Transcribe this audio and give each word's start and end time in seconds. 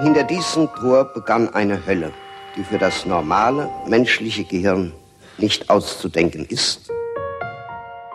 Hinter 0.00 0.22
diesem 0.24 0.68
Tor 0.74 1.04
begann 1.12 1.48
eine 1.54 1.84
Hölle, 1.84 2.12
die 2.56 2.62
für 2.62 2.78
das 2.78 3.04
normale 3.04 3.68
menschliche 3.86 4.44
Gehirn 4.44 4.92
nicht 5.38 5.70
auszudenken 5.70 6.44
ist. 6.44 6.90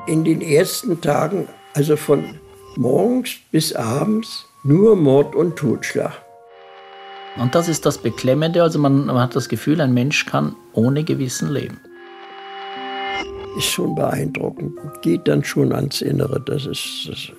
In 0.07 0.23
den 0.23 0.41
ersten 0.41 1.01
Tagen, 1.01 1.47
also 1.73 1.97
von 1.97 2.39
morgens 2.75 3.31
bis 3.51 3.73
abends, 3.73 4.45
nur 4.63 4.95
Mord 4.95 5.35
und 5.35 5.55
Totschlag. 5.55 6.13
Und 7.35 7.55
das 7.55 7.67
ist 7.67 7.85
das 7.85 7.97
Beklemmende, 7.97 8.61
also 8.61 8.79
man, 8.79 9.05
man 9.05 9.19
hat 9.19 9.35
das 9.35 9.49
Gefühl, 9.49 9.81
ein 9.81 9.93
Mensch 9.93 10.25
kann 10.25 10.55
ohne 10.73 11.03
Gewissen 11.03 11.49
leben. 11.49 11.79
Ist 13.57 13.71
schon 13.71 13.95
beeindruckend, 13.95 14.77
geht 15.01 15.27
dann 15.27 15.43
schon 15.43 15.73
ans 15.73 16.01
Innere, 16.01 16.39
das, 16.39 16.65
ist, 16.65 17.07
das 17.09 17.31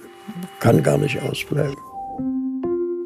kann 0.61 0.83
gar 0.83 0.99
nicht 0.99 1.21
ausbleiben. 1.23 1.77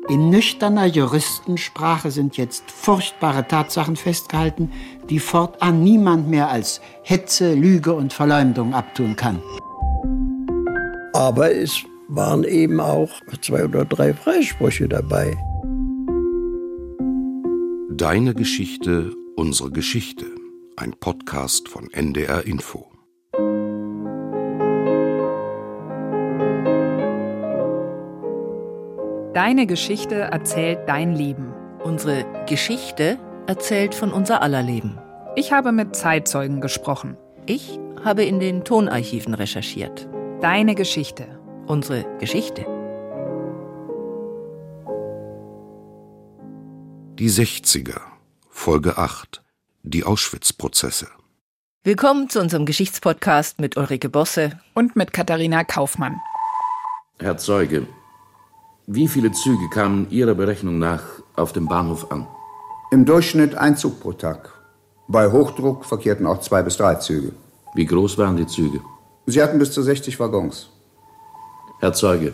In 0.09 0.31
nüchterner 0.31 0.87
Juristensprache 0.87 2.11
sind 2.11 2.39
jetzt 2.39 2.71
furchtbare 2.71 3.47
Tatsachen 3.47 3.95
festgehalten, 3.95 4.73
die 5.11 5.19
fortan 5.19 5.85
niemand 5.85 6.31
mehr 6.31 6.49
als 6.49 6.81
Hetze, 7.03 7.55
Lüge 7.55 7.93
und 7.93 8.15
Verleumdung 8.15 8.73
abtun 8.73 9.17
kann. 9.17 9.43
Aber 11.13 11.55
es 11.55 11.85
waren 12.09 12.45
eben 12.45 12.81
auch 12.81 13.11
zwei 13.43 13.65
oder 13.67 13.85
drei 13.85 14.15
Freisprüche 14.15 14.89
dabei. 14.89 15.37
Deine 17.91 18.35
Geschichte, 18.35 19.13
unsere 19.37 19.71
Geschichte. 19.71 20.25
Ein 20.77 20.93
Podcast 20.93 21.69
von 21.69 21.91
NDR 21.93 22.47
Info. 22.47 22.87
Deine 29.39 29.69
Geschichte 29.69 30.17
erzählt 30.17 30.81
dein 30.89 31.15
Leben. 31.15 31.55
Unsere 31.85 32.27
Geschichte 32.49 33.21
erzählt 33.47 33.95
von 33.95 34.13
unser 34.13 34.43
aller 34.43 34.65
Leben. 34.65 34.99
Ich 35.37 35.53
habe 35.53 35.71
mit 35.71 35.95
Zeitzeugen 35.95 36.61
gesprochen. 36.61 37.17
Ich 37.47 37.79
habe 38.05 38.25
in 38.25 38.41
den 38.41 38.65
Tonarchiven 38.65 39.35
recherchiert. 39.35 40.09
Deine 40.41 40.75
Geschichte. 40.75 41.39
Unsere 41.69 42.05
Geschichte. 42.19 42.63
Die 47.21 47.31
60er, 47.31 48.01
Folge 48.51 48.99
8. 48.99 49.45
Die 49.85 50.03
Auschwitz-Prozesse. 50.03 51.07
Willkommen 51.85 52.29
zu 52.29 52.41
unserem 52.41 52.67
Geschichtspodcast 52.67 53.61
mit 53.61 53.77
Ulrike 53.77 54.09
Bosse 54.09 54.59
und 54.75 54.97
mit 54.97 55.13
Katharina 55.13 55.63
Kaufmann. 55.63 56.17
Herr 57.21 57.37
Zeuge, 57.37 57.87
wie 58.91 59.07
viele 59.07 59.33
Züge 59.33 59.69
kamen 59.69 60.09
Ihrer 60.09 60.35
Berechnung 60.35 60.79
nach 60.79 61.03
auf 61.37 61.53
dem 61.53 61.69
Bahnhof 61.69 62.11
an? 62.11 62.27
Im 62.91 63.05
Durchschnitt 63.05 63.55
ein 63.55 63.77
Zug 63.77 64.01
pro 64.01 64.13
Tag. 64.13 64.51
Bei 65.09 65.31
Hochdruck 65.31 65.85
verkehrten 65.85 66.27
auch 66.27 66.41
zwei 66.41 66.63
bis 66.63 66.79
drei 66.79 66.95
Züge. 66.95 67.33
Wie 67.75 67.85
groß 67.85 68.17
waren 68.17 68.39
die 68.39 68.47
Züge? 68.47 68.81
Sie 69.27 69.43
hatten 69.43 69.59
bis 69.59 69.73
zu 69.73 69.83
60 69.83 70.19
Waggons. 70.19 70.71
Herr 71.81 71.93
Zeuge, 71.93 72.33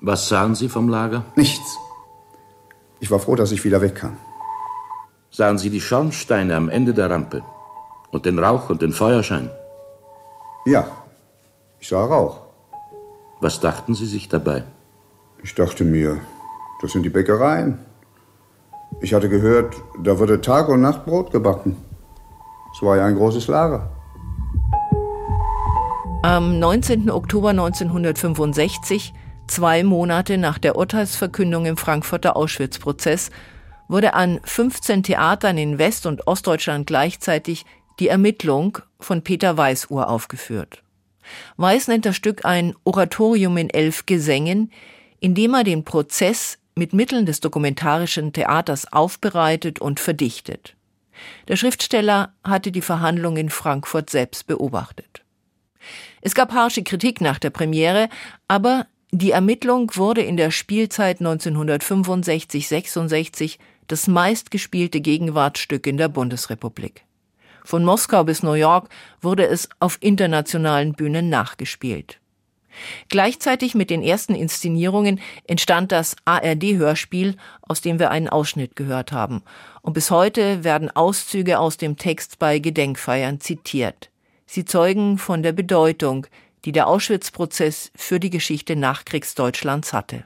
was 0.00 0.28
sahen 0.28 0.56
Sie 0.56 0.68
vom 0.68 0.88
Lager? 0.88 1.26
Nichts. 1.36 1.78
Ich 2.98 3.12
war 3.12 3.20
froh, 3.20 3.36
dass 3.36 3.52
ich 3.52 3.64
wieder 3.64 3.80
weg 3.80 3.94
kann. 3.94 4.16
Sahen 5.30 5.58
Sie 5.58 5.70
die 5.70 5.80
Schornsteine 5.80 6.56
am 6.56 6.68
Ende 6.68 6.92
der 6.92 7.08
Rampe 7.08 7.44
und 8.10 8.26
den 8.26 8.40
Rauch 8.40 8.68
und 8.68 8.82
den 8.82 8.92
Feuerschein? 8.92 9.48
Ja, 10.66 10.88
ich 11.78 11.88
sah 11.88 12.04
Rauch. 12.04 12.40
Was 13.40 13.60
dachten 13.60 13.94
Sie 13.94 14.06
sich 14.06 14.28
dabei? 14.28 14.64
Ich 15.44 15.54
dachte 15.54 15.84
mir, 15.84 16.22
das 16.80 16.92
sind 16.92 17.02
die 17.02 17.10
Bäckereien. 17.10 17.78
Ich 19.02 19.12
hatte 19.12 19.28
gehört, 19.28 19.76
da 20.02 20.18
wurde 20.18 20.40
Tag 20.40 20.70
und 20.70 20.80
Nacht 20.80 21.04
Brot 21.04 21.32
gebacken. 21.32 21.76
Es 22.74 22.80
war 22.80 22.96
ja 22.96 23.04
ein 23.04 23.14
großes 23.14 23.48
Lager. 23.48 23.90
Am 26.22 26.58
19. 26.58 27.10
Oktober 27.10 27.50
1965, 27.50 29.12
zwei 29.46 29.84
Monate 29.84 30.38
nach 30.38 30.56
der 30.56 30.76
Urteilsverkündung 30.76 31.66
im 31.66 31.76
Frankfurter 31.76 32.36
Auschwitz-Prozess, 32.36 33.28
wurde 33.86 34.14
an 34.14 34.40
15 34.44 35.02
Theatern 35.02 35.58
in 35.58 35.76
West- 35.76 36.06
und 36.06 36.26
Ostdeutschland 36.26 36.86
gleichzeitig 36.86 37.66
die 38.00 38.08
Ermittlung 38.08 38.78
von 38.98 39.20
Peter 39.22 39.58
Weiß 39.58 39.90
uraufgeführt. 39.90 40.82
Weiß 41.58 41.88
nennt 41.88 42.06
das 42.06 42.16
Stück 42.16 42.46
ein 42.46 42.74
Oratorium 42.84 43.58
in 43.58 43.68
elf 43.68 44.06
Gesängen, 44.06 44.70
indem 45.24 45.54
er 45.54 45.64
den 45.64 45.84
Prozess 45.86 46.58
mit 46.74 46.92
Mitteln 46.92 47.24
des 47.24 47.40
dokumentarischen 47.40 48.34
Theaters 48.34 48.92
aufbereitet 48.92 49.78
und 49.78 49.98
verdichtet. 49.98 50.76
Der 51.48 51.56
Schriftsteller 51.56 52.34
hatte 52.44 52.70
die 52.70 52.82
Verhandlung 52.82 53.38
in 53.38 53.48
Frankfurt 53.48 54.10
selbst 54.10 54.46
beobachtet. 54.46 55.24
Es 56.20 56.34
gab 56.34 56.52
harsche 56.52 56.82
Kritik 56.82 57.22
nach 57.22 57.38
der 57.38 57.48
Premiere, 57.48 58.10
aber 58.48 58.86
die 59.12 59.30
Ermittlung 59.30 59.96
wurde 59.96 60.20
in 60.20 60.36
der 60.36 60.50
Spielzeit 60.50 61.22
1965-66 61.22 63.56
das 63.86 64.06
meistgespielte 64.06 65.00
Gegenwartsstück 65.00 65.86
in 65.86 65.96
der 65.96 66.08
Bundesrepublik. 66.08 67.06
Von 67.64 67.82
Moskau 67.82 68.24
bis 68.24 68.42
New 68.42 68.52
York 68.52 68.90
wurde 69.22 69.46
es 69.46 69.70
auf 69.80 69.96
internationalen 70.00 70.92
Bühnen 70.92 71.30
nachgespielt. 71.30 72.20
Gleichzeitig 73.08 73.74
mit 73.74 73.90
den 73.90 74.02
ersten 74.02 74.34
Inszenierungen 74.34 75.20
entstand 75.46 75.92
das 75.92 76.16
ARD-Hörspiel, 76.24 77.36
aus 77.62 77.80
dem 77.80 77.98
wir 77.98 78.10
einen 78.10 78.28
Ausschnitt 78.28 78.76
gehört 78.76 79.12
haben. 79.12 79.42
Und 79.82 79.92
bis 79.92 80.10
heute 80.10 80.64
werden 80.64 80.90
Auszüge 80.90 81.58
aus 81.58 81.76
dem 81.76 81.96
Text 81.96 82.38
bei 82.38 82.58
Gedenkfeiern 82.58 83.40
zitiert. 83.40 84.10
Sie 84.46 84.64
zeugen 84.64 85.18
von 85.18 85.42
der 85.42 85.52
Bedeutung, 85.52 86.26
die 86.64 86.72
der 86.72 86.86
Auschwitz-Prozess 86.86 87.90
für 87.94 88.20
die 88.20 88.30
Geschichte 88.30 88.76
Nachkriegsdeutschlands 88.76 89.92
hatte. 89.92 90.24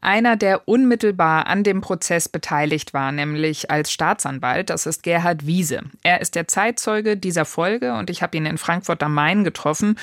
Einer, 0.00 0.36
der 0.36 0.66
unmittelbar 0.66 1.46
an 1.46 1.62
dem 1.62 1.80
Prozess 1.80 2.28
beteiligt 2.28 2.94
war, 2.94 3.12
nämlich 3.12 3.70
als 3.70 3.92
Staatsanwalt, 3.92 4.70
das 4.70 4.86
ist 4.86 5.02
Gerhard 5.02 5.46
Wiese. 5.46 5.82
Er 6.02 6.20
ist 6.20 6.34
der 6.34 6.48
Zeitzeuge 6.48 7.16
dieser 7.16 7.44
Folge 7.44 7.94
und 7.94 8.08
ich 8.08 8.22
habe 8.22 8.36
ihn 8.36 8.46
in 8.46 8.56
Frankfurt 8.58 9.02
am 9.02 9.14
Main 9.14 9.44
getroffen 9.44 9.98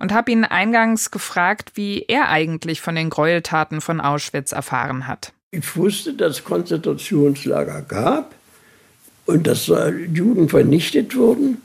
und 0.00 0.12
habe 0.12 0.30
ihn 0.30 0.44
eingangs 0.44 1.10
gefragt, 1.10 1.72
wie 1.74 2.04
er 2.08 2.28
eigentlich 2.28 2.80
von 2.80 2.94
den 2.94 3.10
Gräueltaten 3.10 3.80
von 3.80 4.00
Auschwitz 4.00 4.52
erfahren 4.52 5.06
hat. 5.06 5.32
Ich 5.50 5.76
wusste, 5.76 6.14
dass 6.14 6.38
es 6.38 6.44
Konzentrationslager 6.44 7.82
gab 7.82 8.34
und 9.26 9.46
dass 9.46 9.66
Juden 9.66 10.48
vernichtet 10.48 11.14
wurden. 11.14 11.60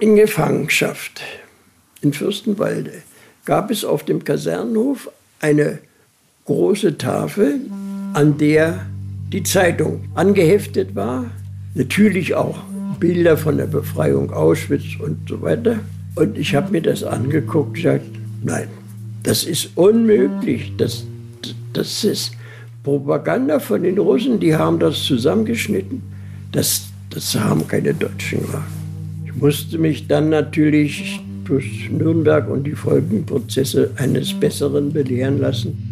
In 0.00 0.16
Gefangenschaft 0.16 1.22
in 2.00 2.12
Fürstenwalde 2.12 3.02
gab 3.44 3.70
es 3.70 3.84
auf 3.84 4.04
dem 4.04 4.24
Kasernenhof 4.24 5.08
eine 5.40 5.78
große 6.44 6.98
Tafel, 6.98 7.60
an 8.14 8.36
der 8.38 8.86
die 9.32 9.42
Zeitung 9.42 10.04
angeheftet 10.14 10.94
war. 10.94 11.24
Natürlich 11.74 12.34
auch 12.34 12.58
Bilder 13.00 13.36
von 13.36 13.56
der 13.56 13.66
Befreiung 13.66 14.32
Auschwitz 14.32 14.96
und 14.98 15.28
so 15.28 15.40
weiter. 15.42 15.80
Und 16.14 16.36
ich 16.36 16.54
habe 16.54 16.72
mir 16.72 16.82
das 16.82 17.02
angeguckt 17.02 17.68
und 17.68 17.74
gesagt, 17.74 18.06
nein, 18.44 18.68
das 19.22 19.44
ist 19.44 19.70
unmöglich. 19.76 20.72
Das, 20.76 21.04
das 21.72 22.04
ist 22.04 22.32
Propaganda 22.82 23.60
von 23.60 23.82
den 23.82 23.98
Russen, 23.98 24.40
die 24.40 24.54
haben 24.54 24.78
das 24.78 25.04
zusammengeschnitten. 25.04 26.02
Das, 26.50 26.88
das 27.10 27.34
haben 27.34 27.66
keine 27.66 27.94
Deutschen 27.94 28.42
gemacht. 28.42 28.70
Ich 29.24 29.34
musste 29.34 29.78
mich 29.78 30.08
dann 30.08 30.28
natürlich 30.28 31.20
durch 31.44 31.90
Nürnberg 31.90 32.48
und 32.48 32.64
die 32.64 32.74
Folgenprozesse 32.74 33.92
eines 33.96 34.34
Besseren 34.34 34.92
belehren 34.92 35.38
lassen. 35.38 35.91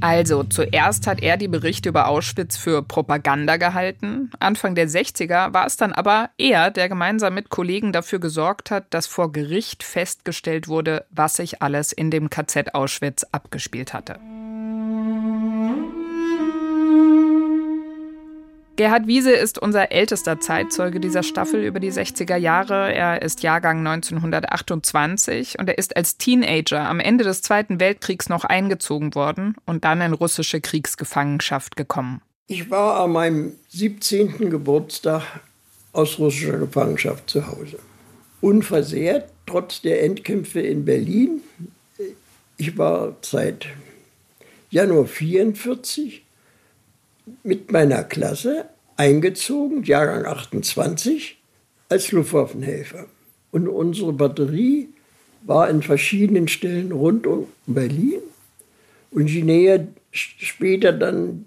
Also, 0.00 0.44
zuerst 0.44 1.06
hat 1.06 1.22
er 1.22 1.36
die 1.36 1.48
Berichte 1.48 1.90
über 1.90 2.08
Auschwitz 2.08 2.56
für 2.56 2.82
Propaganda 2.82 3.58
gehalten. 3.58 4.30
Anfang 4.40 4.74
der 4.74 4.88
60er 4.88 5.52
war 5.52 5.66
es 5.66 5.76
dann 5.76 5.92
aber 5.92 6.30
er, 6.38 6.70
der 6.70 6.88
gemeinsam 6.88 7.34
mit 7.34 7.50
Kollegen 7.50 7.92
dafür 7.92 8.18
gesorgt 8.18 8.70
hat, 8.70 8.86
dass 8.90 9.06
vor 9.06 9.30
Gericht 9.30 9.82
festgestellt 9.82 10.68
wurde, 10.68 11.04
was 11.10 11.36
sich 11.36 11.60
alles 11.60 11.92
in 11.92 12.10
dem 12.10 12.30
KZ 12.30 12.74
Auschwitz 12.74 13.24
abgespielt 13.30 13.92
hatte. 13.92 14.18
Gerhard 18.80 19.06
Wiese 19.06 19.32
ist 19.32 19.58
unser 19.58 19.92
ältester 19.92 20.40
Zeitzeuge 20.40 21.00
dieser 21.00 21.22
Staffel 21.22 21.62
über 21.62 21.80
die 21.80 21.92
60er 21.92 22.36
Jahre. 22.36 22.94
Er 22.94 23.20
ist 23.20 23.42
Jahrgang 23.42 23.86
1928 23.86 25.58
und 25.58 25.68
er 25.68 25.76
ist 25.76 25.94
als 25.98 26.16
Teenager 26.16 26.88
am 26.88 26.98
Ende 26.98 27.22
des 27.22 27.42
Zweiten 27.42 27.78
Weltkriegs 27.78 28.30
noch 28.30 28.44
eingezogen 28.44 29.14
worden 29.14 29.54
und 29.66 29.84
dann 29.84 30.00
in 30.00 30.14
russische 30.14 30.62
Kriegsgefangenschaft 30.62 31.76
gekommen. 31.76 32.22
Ich 32.46 32.70
war 32.70 33.04
an 33.04 33.12
meinem 33.12 33.52
17. 33.68 34.48
Geburtstag 34.48 35.24
aus 35.92 36.18
russischer 36.18 36.56
Gefangenschaft 36.56 37.28
zu 37.28 37.46
Hause. 37.48 37.80
Unversehrt, 38.40 39.28
trotz 39.44 39.82
der 39.82 40.02
Endkämpfe 40.04 40.62
in 40.62 40.86
Berlin. 40.86 41.42
Ich 42.56 42.78
war 42.78 43.14
seit 43.20 43.66
Januar 44.70 45.04
44 45.04 46.22
mit 47.42 47.72
meiner 47.72 48.04
Klasse 48.04 48.66
eingezogen, 48.96 49.82
Jahrgang 49.84 50.26
28, 50.26 51.38
als 51.88 52.12
Luftwaffenhelfer. 52.12 53.06
Und 53.50 53.68
unsere 53.68 54.12
Batterie 54.12 54.88
war 55.42 55.68
in 55.70 55.82
verschiedenen 55.82 56.48
Stellen 56.48 56.92
rund 56.92 57.26
um 57.26 57.46
Berlin. 57.66 58.20
Und 59.10 59.28
je 59.28 59.42
näher 59.42 59.86
später 60.12 60.92
dann 60.92 61.46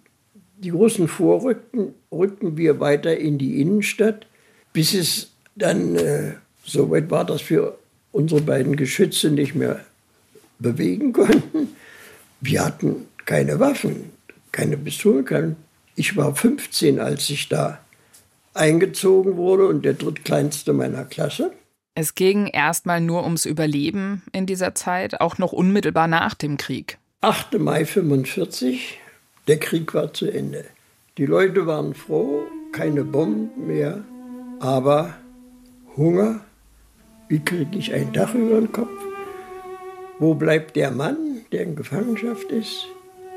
die 0.58 0.72
Russen 0.72 1.08
vorrückten, 1.08 1.94
rückten 2.12 2.58
wir 2.58 2.80
weiter 2.80 3.18
in 3.18 3.38
die 3.38 3.62
Innenstadt, 3.62 4.26
bis 4.74 4.94
es 4.94 5.32
dann 5.56 5.96
äh, 5.96 6.34
so 6.66 6.90
weit 6.90 7.12
war, 7.12 7.26
dass 7.26 7.50
wir 7.50 7.78
unsere 8.12 8.42
beiden 8.42 8.76
Geschütze 8.76 9.30
nicht 9.30 9.56
mehr 9.56 9.84
bewegen 10.60 11.14
konnten. 11.14 11.76
Wir 12.42 12.66
hatten 12.66 13.08
keine 13.26 13.60
Waffen, 13.60 14.12
keine 14.52 14.78
Pistolen. 14.78 15.26
Keine. 15.26 15.56
Ich 15.96 16.18
war 16.18 16.36
15, 16.36 17.00
als 17.00 17.30
ich 17.30 17.50
da 17.50 17.80
eingezogen 18.54 19.38
wurde 19.38 19.68
und 19.68 19.86
der 19.86 19.94
drittkleinste 19.94 20.74
meiner 20.74 21.06
Klasse. 21.06 21.52
Es 21.96 22.16
ging 22.16 22.48
erstmal 22.48 23.02
nur 23.02 23.24
ums 23.24 23.46
Überleben 23.46 24.24
in 24.32 24.46
dieser 24.46 24.74
Zeit, 24.74 25.22
auch 25.22 25.38
noch 25.38 25.54
unmittelbar 25.54 26.08
nach 26.08 26.34
dem 26.34 26.58
Krieg. 26.58 26.98
8. 27.22 27.60
Mai 27.60 27.86
45, 27.86 29.00
der 29.48 29.60
Krieg 29.60 29.94
war 29.94 30.14
zu 30.14 30.30
Ende. 30.30 30.66
Die 31.18 31.28
Leute 31.28 31.68
waren 31.68 31.94
froh, 31.94 32.44
keine 32.72 33.04
Bomben 33.04 33.68
mehr, 33.68 34.04
aber 34.60 35.14
Hunger, 35.96 36.40
wie 37.28 37.40
kriege 37.40 37.78
ich 37.78 37.94
ein 37.94 38.12
Dach 38.12 38.34
über 38.34 38.60
den 38.60 38.72
Kopf? 38.72 38.90
Wo 40.18 40.34
bleibt 40.34 40.76
der 40.76 40.90
Mann, 40.90 41.18
der 41.52 41.62
in 41.62 41.76
Gefangenschaft 41.76 42.52
ist? 42.52 42.88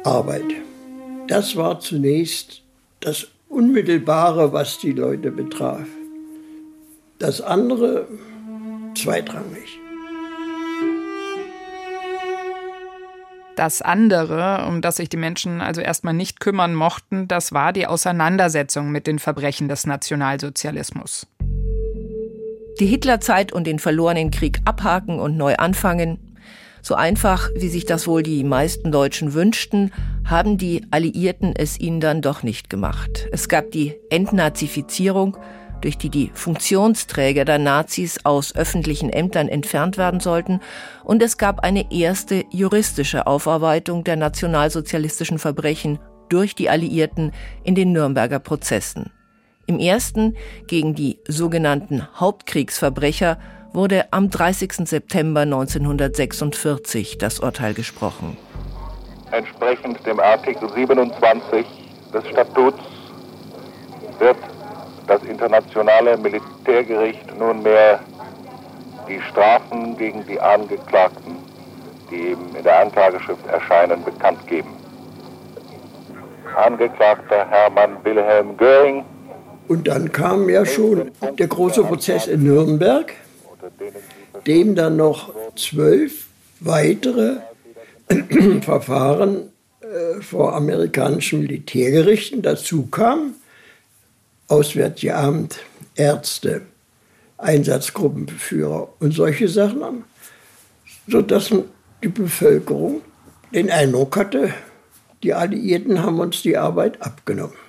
Arbeit. 0.04 0.44
Das 1.28 1.56
war 1.56 1.80
zunächst 1.80 2.62
das 3.00 3.26
Unmittelbare, 3.48 4.52
was 4.52 4.78
die 4.78 4.92
Leute 4.92 5.30
betraf. 5.30 5.86
Das 7.18 7.40
andere 7.40 8.06
zweitrangig. 8.94 9.80
Das 13.56 13.80
andere, 13.80 14.66
um 14.68 14.82
das 14.82 14.96
sich 14.96 15.08
die 15.08 15.16
Menschen 15.16 15.62
also 15.62 15.80
erstmal 15.80 16.12
nicht 16.12 16.40
kümmern 16.40 16.74
mochten, 16.74 17.26
das 17.26 17.52
war 17.52 17.72
die 17.72 17.86
Auseinandersetzung 17.86 18.92
mit 18.92 19.06
den 19.06 19.18
Verbrechen 19.18 19.68
des 19.68 19.86
Nationalsozialismus. 19.86 21.26
Die 22.78 22.86
Hitlerzeit 22.86 23.52
und 23.52 23.66
den 23.66 23.78
verlorenen 23.78 24.30
Krieg 24.30 24.60
abhaken 24.66 25.18
und 25.18 25.38
neu 25.38 25.56
anfangen. 25.56 26.25
So 26.86 26.94
einfach, 26.94 27.50
wie 27.56 27.66
sich 27.66 27.84
das 27.84 28.06
wohl 28.06 28.22
die 28.22 28.44
meisten 28.44 28.92
Deutschen 28.92 29.34
wünschten, 29.34 29.90
haben 30.24 30.56
die 30.56 30.86
Alliierten 30.92 31.52
es 31.56 31.80
ihnen 31.80 31.98
dann 31.98 32.22
doch 32.22 32.44
nicht 32.44 32.70
gemacht. 32.70 33.26
Es 33.32 33.48
gab 33.48 33.72
die 33.72 33.96
Entnazifizierung, 34.08 35.36
durch 35.80 35.98
die 35.98 36.10
die 36.10 36.30
Funktionsträger 36.32 37.44
der 37.44 37.58
Nazis 37.58 38.20
aus 38.22 38.54
öffentlichen 38.54 39.10
Ämtern 39.10 39.48
entfernt 39.48 39.98
werden 39.98 40.20
sollten, 40.20 40.60
und 41.02 41.24
es 41.24 41.38
gab 41.38 41.58
eine 41.64 41.90
erste 41.90 42.44
juristische 42.52 43.26
Aufarbeitung 43.26 44.04
der 44.04 44.14
nationalsozialistischen 44.14 45.40
Verbrechen 45.40 45.98
durch 46.28 46.54
die 46.54 46.70
Alliierten 46.70 47.32
in 47.64 47.74
den 47.74 47.90
Nürnberger 47.90 48.38
Prozessen. 48.38 49.10
Im 49.66 49.80
ersten 49.80 50.36
gegen 50.68 50.94
die 50.94 51.18
sogenannten 51.26 52.06
Hauptkriegsverbrecher 52.14 53.40
wurde 53.76 54.10
am 54.10 54.30
30. 54.30 54.88
September 54.88 55.42
1946 55.42 57.18
das 57.18 57.40
Urteil 57.40 57.74
gesprochen. 57.74 58.38
Entsprechend 59.32 60.04
dem 60.06 60.18
Artikel 60.18 60.66
27 60.74 61.66
des 62.14 62.26
Statuts 62.28 62.82
wird 64.18 64.38
das 65.06 65.22
internationale 65.24 66.16
Militärgericht 66.16 67.38
nunmehr 67.38 68.00
die 69.06 69.20
Strafen 69.30 69.94
gegen 69.98 70.24
die 70.26 70.40
Angeklagten, 70.40 71.36
die 72.10 72.30
eben 72.30 72.56
in 72.56 72.64
der 72.64 72.80
Anklageschrift 72.80 73.46
erscheinen, 73.46 74.02
bekannt 74.02 74.44
geben. 74.46 74.70
Angeklagter 76.56 77.46
Hermann 77.50 77.98
Wilhelm 78.04 78.56
Göring 78.56 79.04
und 79.68 79.88
dann 79.88 80.12
kam 80.12 80.48
ja 80.48 80.64
schon 80.64 81.10
der 81.38 81.48
große 81.48 81.82
Prozess 81.82 82.28
in 82.28 82.44
Nürnberg, 82.44 83.12
dem 84.46 84.74
dann 84.74 84.96
noch 84.96 85.32
zwölf 85.56 86.26
weitere 86.60 87.38
Verfahren 88.62 89.50
äh, 89.80 90.20
vor 90.20 90.54
amerikanischen 90.54 91.40
Militärgerichten 91.40 92.42
dazu 92.42 92.86
kamen. 92.86 93.34
Auswärtige 94.48 95.16
Amt, 95.16 95.58
Ärzte, 95.96 96.62
Einsatzgruppenführer 97.38 98.88
und 99.00 99.12
solche 99.12 99.48
Sachen, 99.48 100.04
sodass 101.08 101.52
die 102.02 102.08
Bevölkerung 102.08 103.00
den 103.52 103.70
Eindruck 103.70 104.16
hatte, 104.16 104.54
die 105.22 105.34
Alliierten 105.34 106.02
haben 106.02 106.20
uns 106.20 106.42
die 106.42 106.56
Arbeit 106.56 107.02
abgenommen. 107.02 107.65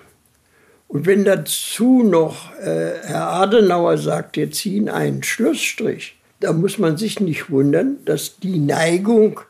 Und 0.88 1.06
wenn 1.06 1.25
dazu 1.25 2.04
noch 2.04 2.54
äh, 2.60 2.94
Herr 3.04 3.28
Adenauer 3.28 3.98
sagt, 3.98 4.38
wir 4.38 4.51
ziehen 4.51 4.89
einen 4.89 5.22
Schlussstrich, 5.22 6.16
da 6.39 6.54
muss 6.54 6.78
man 6.78 6.98
sich 6.98 7.19
nicht 7.19 7.50
wundern, 7.50 7.98
dass 8.06 8.39
die 8.39 8.60
Neigung, 8.60 9.42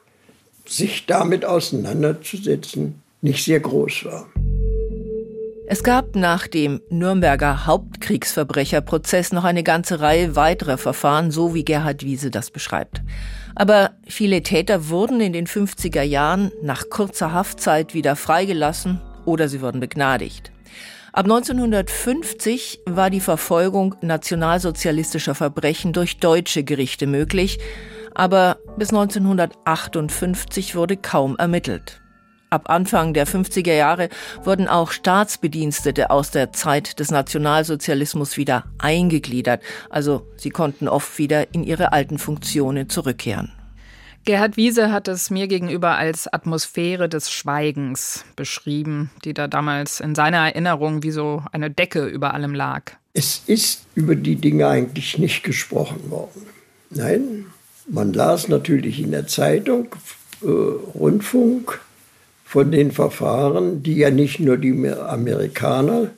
sich 0.66 1.06
damit 1.06 1.46
auseinanderzusetzen, 1.46 3.02
nicht 3.22 3.46
sehr 3.46 3.60
groß 3.60 4.06
war. 4.06 4.28
Es 5.70 5.84
gab 5.84 6.16
nach 6.16 6.48
dem 6.48 6.82
Nürnberger 6.90 7.66
Hauptkriegsverbrecherprozess 7.66 9.34
noch 9.34 9.44
eine 9.44 9.64
ganze 9.64 10.00
Reihe 10.00 10.36
weiterer 10.36 10.78
Verfahren, 10.78 11.30
so 11.30 11.54
wie 11.54 11.66
Gerhard 11.66 12.04
Wiese 12.04 12.32
das 12.32 12.52
beschreibt. 12.52 13.02
Aber 13.54 13.92
viele 14.08 14.44
Täter 14.44 14.88
wurden 14.88 15.20
in 15.20 15.34
den 15.34 15.46
50er 15.46 16.04
Jahren 16.04 16.52
nach 16.62 16.90
kurzer 16.90 17.34
Haftzeit 17.34 17.94
wieder 17.94 18.16
freigelassen 18.16 19.02
oder 19.26 19.50
sie 19.50 19.62
wurden 19.62 19.82
begnadigt. 19.82 20.52
Ab 21.18 21.26
1950 21.26 22.82
war 22.86 23.10
die 23.10 23.22
Verfolgung 23.22 23.96
nationalsozialistischer 24.02 25.34
Verbrechen 25.34 25.92
durch 25.92 26.20
deutsche 26.20 26.64
Gerichte 26.64 27.08
möglich, 27.08 27.58
aber 28.14 28.60
bis 28.78 28.90
1958 28.90 30.76
wurde 30.76 30.96
kaum 30.96 31.36
ermittelt. 31.38 32.02
Ab 32.52 32.70
Anfang 32.70 33.16
der 33.16 33.26
50er 33.26 33.74
Jahre 33.74 34.10
wurden 34.44 34.68
auch 34.68 34.92
Staatsbedienstete 34.92 36.12
aus 36.12 36.30
der 36.30 36.54
Zeit 36.54 37.00
des 37.00 37.10
Nationalsozialismus 37.10 38.38
wieder 38.38 38.66
eingegliedert, 38.78 39.64
also 39.90 40.28
sie 40.36 40.52
konnten 40.52 40.88
oft 40.88 41.18
wieder 41.18 41.52
in 41.52 41.64
ihre 41.64 41.94
alten 41.94 42.20
Funktionen 42.20 42.90
zurückkehren. 42.90 43.57
Gerhard 44.28 44.58
Wiese 44.58 44.92
hat 44.92 45.08
es 45.08 45.30
mir 45.30 45.48
gegenüber 45.48 45.96
als 45.96 46.28
Atmosphäre 46.28 47.08
des 47.08 47.32
Schweigens 47.32 48.26
beschrieben, 48.36 49.10
die 49.24 49.34
da 49.34 49.48
damals 49.48 50.02
in 50.02 50.16
seiner 50.16 50.40
Erinnerung 50.40 51.02
wie 51.02 51.12
so 51.12 51.44
eine 51.54 51.72
Decke 51.72 52.06
über 52.06 52.34
allem 52.34 52.54
lag. 52.54 52.92
Es 53.14 53.44
ist 53.48 53.86
über 53.96 54.16
die 54.16 54.36
Dinge 54.36 54.68
eigentlich 54.68 55.18
nicht 55.18 55.44
gesprochen 55.44 56.12
worden. 56.12 56.46
Nein, 56.90 57.46
man 57.88 58.12
las 58.12 58.50
natürlich 58.50 59.00
in 59.00 59.12
der 59.12 59.28
Zeitung, 59.28 59.96
äh, 60.44 60.48
Rundfunk 60.48 61.80
von 62.44 62.70
den 62.70 62.92
Verfahren, 62.92 63.82
die 63.82 63.96
ja 63.96 64.12
nicht 64.12 64.42
nur 64.42 64.58
die 64.58 64.90
Amerikaner, 64.90 66.10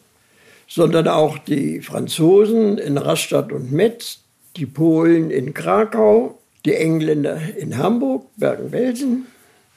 sondern 0.67 1.07
auch 1.09 1.37
die 1.37 1.81
Franzosen 1.81 2.79
in 2.79 2.97
Rastatt 2.97 3.51
und 3.51 3.71
Metz, 3.71 4.21
die 4.55 4.65
Polen 4.65 5.29
in 5.29 5.53
Krakau, 5.53 6.38
die 6.65 6.75
Engländer 6.75 7.39
in 7.57 7.77
Hamburg, 7.77 8.25
Bergen-Belsen. 8.37 9.27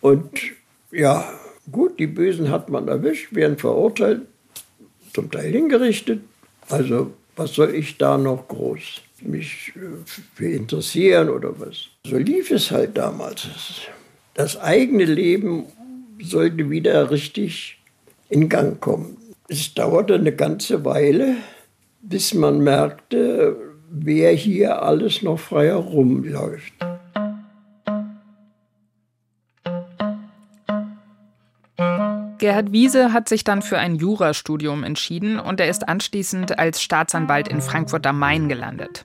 Und 0.00 0.30
ja, 0.90 1.32
gut, 1.70 1.98
die 1.98 2.06
Bösen 2.06 2.50
hat 2.50 2.68
man 2.68 2.88
erwischt, 2.88 3.34
werden 3.34 3.56
verurteilt, 3.56 4.22
zum 5.12 5.30
Teil 5.30 5.52
hingerichtet. 5.52 6.20
Also 6.68 7.12
was 7.36 7.54
soll 7.54 7.74
ich 7.74 7.98
da 7.98 8.18
noch 8.18 8.48
groß 8.48 9.02
mich 9.22 9.72
äh, 9.76 9.80
für 10.34 10.48
interessieren 10.48 11.28
oder 11.28 11.58
was? 11.60 11.88
So 12.06 12.16
lief 12.16 12.50
es 12.50 12.70
halt 12.70 12.96
damals. 12.96 13.46
Das 14.34 14.58
eigene 14.58 15.04
Leben 15.04 15.66
sollte 16.20 16.70
wieder 16.70 17.10
richtig 17.10 17.78
in 18.28 18.48
Gang 18.48 18.80
kommen. 18.80 19.16
Es 19.48 19.74
dauerte 19.74 20.14
eine 20.14 20.32
ganze 20.32 20.84
Weile, 20.84 21.36
bis 22.00 22.34
man 22.34 22.60
merkte, 22.60 23.56
wer 23.92 24.32
hier 24.32 24.82
alles 24.82 25.22
noch 25.22 25.38
frei 25.38 25.66
herumläuft. 25.66 26.72
Gerhard 32.38 32.72
Wiese 32.72 33.12
hat 33.12 33.28
sich 33.28 33.44
dann 33.44 33.62
für 33.62 33.78
ein 33.78 33.94
Jurastudium 33.94 34.82
entschieden 34.82 35.38
und 35.38 35.60
er 35.60 35.68
ist 35.68 35.88
anschließend 35.88 36.58
als 36.58 36.82
Staatsanwalt 36.82 37.46
in 37.46 37.60
Frankfurt 37.60 38.04
am 38.04 38.18
Main 38.18 38.48
gelandet. 38.48 39.04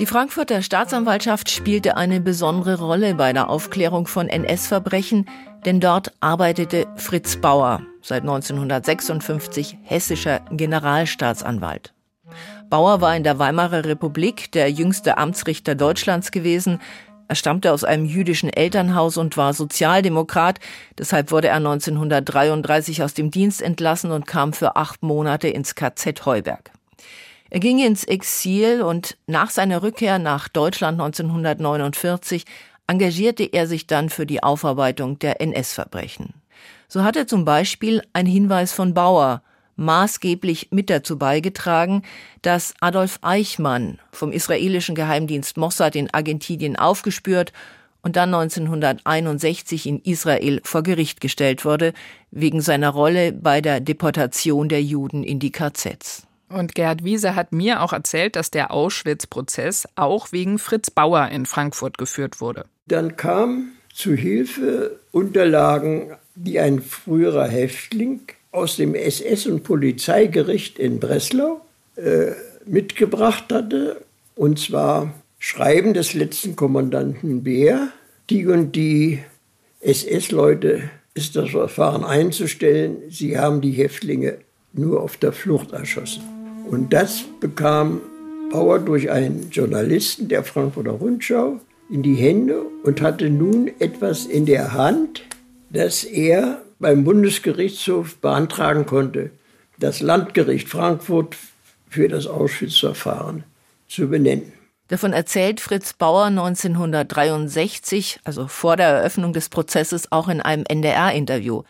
Die 0.00 0.06
Frankfurter 0.06 0.62
Staatsanwaltschaft 0.62 1.50
spielte 1.50 1.98
eine 1.98 2.20
besondere 2.20 2.78
Rolle 2.78 3.14
bei 3.14 3.34
der 3.34 3.50
Aufklärung 3.50 4.06
von 4.06 4.28
NS-Verbrechen, 4.28 5.26
denn 5.66 5.80
dort 5.80 6.12
arbeitete 6.20 6.86
Fritz 6.96 7.36
Bauer, 7.36 7.82
seit 8.00 8.22
1956 8.22 9.76
hessischer 9.82 10.40
Generalstaatsanwalt. 10.52 11.92
Bauer 12.70 13.00
war 13.00 13.16
in 13.16 13.24
der 13.24 13.38
Weimarer 13.38 13.86
Republik 13.86 14.52
der 14.52 14.70
jüngste 14.70 15.16
Amtsrichter 15.16 15.74
Deutschlands 15.74 16.30
gewesen. 16.30 16.80
Er 17.26 17.34
stammte 17.34 17.72
aus 17.72 17.82
einem 17.82 18.04
jüdischen 18.04 18.50
Elternhaus 18.50 19.16
und 19.16 19.36
war 19.36 19.54
Sozialdemokrat. 19.54 20.60
Deshalb 20.98 21.30
wurde 21.30 21.48
er 21.48 21.56
1933 21.56 23.02
aus 23.02 23.14
dem 23.14 23.30
Dienst 23.30 23.62
entlassen 23.62 24.10
und 24.10 24.26
kam 24.26 24.52
für 24.52 24.76
acht 24.76 25.02
Monate 25.02 25.48
ins 25.48 25.74
KZ 25.74 26.26
Heuberg. 26.26 26.70
Er 27.50 27.60
ging 27.60 27.78
ins 27.78 28.04
Exil 28.04 28.82
und 28.82 29.16
nach 29.26 29.48
seiner 29.48 29.82
Rückkehr 29.82 30.18
nach 30.18 30.48
Deutschland 30.48 31.00
1949 31.00 32.44
engagierte 32.86 33.44
er 33.44 33.66
sich 33.66 33.86
dann 33.86 34.10
für 34.10 34.26
die 34.26 34.42
Aufarbeitung 34.42 35.18
der 35.18 35.40
NS-Verbrechen. 35.40 36.34
So 36.86 37.02
hat 37.02 37.16
er 37.16 37.26
zum 37.26 37.46
Beispiel 37.46 38.02
ein 38.12 38.26
Hinweis 38.26 38.72
von 38.72 38.92
Bauer 38.92 39.42
maßgeblich 39.78 40.68
mit 40.70 40.90
dazu 40.90 41.18
beigetragen, 41.18 42.02
dass 42.42 42.74
Adolf 42.80 43.18
Eichmann 43.22 43.98
vom 44.12 44.32
israelischen 44.32 44.94
Geheimdienst 44.94 45.56
Mossad 45.56 45.96
in 45.96 46.12
Argentinien 46.12 46.76
aufgespürt 46.76 47.52
und 48.02 48.16
dann 48.16 48.34
1961 48.34 49.86
in 49.86 50.00
Israel 50.00 50.60
vor 50.64 50.82
Gericht 50.82 51.20
gestellt 51.20 51.64
wurde, 51.64 51.92
wegen 52.30 52.60
seiner 52.60 52.90
Rolle 52.90 53.32
bei 53.32 53.60
der 53.60 53.80
Deportation 53.80 54.68
der 54.68 54.82
Juden 54.82 55.22
in 55.22 55.38
die 55.38 55.52
KZs. 55.52 56.26
Und 56.48 56.74
Gerhard 56.74 57.04
Wiese 57.04 57.34
hat 57.34 57.52
mir 57.52 57.82
auch 57.82 57.92
erzählt, 57.92 58.36
dass 58.36 58.50
der 58.50 58.70
Auschwitz-Prozess 58.70 59.86
auch 59.96 60.32
wegen 60.32 60.58
Fritz 60.58 60.90
Bauer 60.90 61.28
in 61.28 61.44
Frankfurt 61.46 61.98
geführt 61.98 62.40
wurde. 62.40 62.64
Dann 62.86 63.16
kam 63.16 63.72
zu 63.92 64.14
Hilfe 64.14 64.98
Unterlagen, 65.12 66.12
die 66.34 66.58
ein 66.58 66.80
früherer 66.80 67.48
Häftling 67.48 68.20
aus 68.50 68.76
dem 68.76 68.94
SS- 68.94 69.46
und 69.46 69.62
Polizeigericht 69.62 70.78
in 70.78 71.00
Breslau 71.00 71.60
äh, 71.96 72.32
mitgebracht 72.64 73.44
hatte. 73.52 74.00
Und 74.34 74.58
zwar 74.58 75.14
Schreiben 75.38 75.94
des 75.94 76.14
letzten 76.14 76.56
Kommandanten 76.56 77.42
Beer. 77.42 77.88
Die 78.30 78.46
und 78.46 78.74
die 78.76 79.20
SS-Leute 79.80 80.90
ist 81.14 81.36
das 81.36 81.50
Verfahren 81.50 82.04
einzustellen. 82.04 82.98
Sie 83.10 83.38
haben 83.38 83.60
die 83.60 83.72
Häftlinge 83.72 84.38
nur 84.72 85.02
auf 85.02 85.16
der 85.16 85.32
Flucht 85.32 85.72
erschossen. 85.72 86.22
Und 86.70 86.92
das 86.92 87.24
bekam 87.40 88.00
Bauer 88.50 88.78
durch 88.78 89.10
einen 89.10 89.50
Journalisten 89.50 90.28
der 90.28 90.44
Frankfurter 90.44 90.92
Rundschau 90.92 91.60
in 91.90 92.02
die 92.02 92.14
Hände 92.14 92.62
und 92.82 93.00
hatte 93.00 93.30
nun 93.30 93.70
etwas 93.78 94.26
in 94.26 94.46
der 94.46 94.72
Hand, 94.72 95.22
das 95.70 96.04
er 96.04 96.62
beim 96.78 97.04
Bundesgerichtshof 97.04 98.16
beantragen 98.18 98.86
konnte, 98.86 99.30
das 99.78 100.00
Landgericht 100.00 100.68
Frankfurt 100.68 101.36
für 101.88 102.08
das 102.08 102.26
Auschwitz-Verfahren 102.26 103.44
zu 103.88 104.08
benennen. 104.08 104.52
Davon 104.88 105.12
erzählt 105.12 105.60
Fritz 105.60 105.92
Bauer 105.92 106.26
1963, 106.26 108.20
also 108.24 108.48
vor 108.48 108.76
der 108.76 108.86
Eröffnung 108.86 109.32
des 109.32 109.50
Prozesses, 109.50 110.10
auch 110.10 110.28
in 110.28 110.40
einem 110.40 110.64
NDR-Interview. 110.66 111.62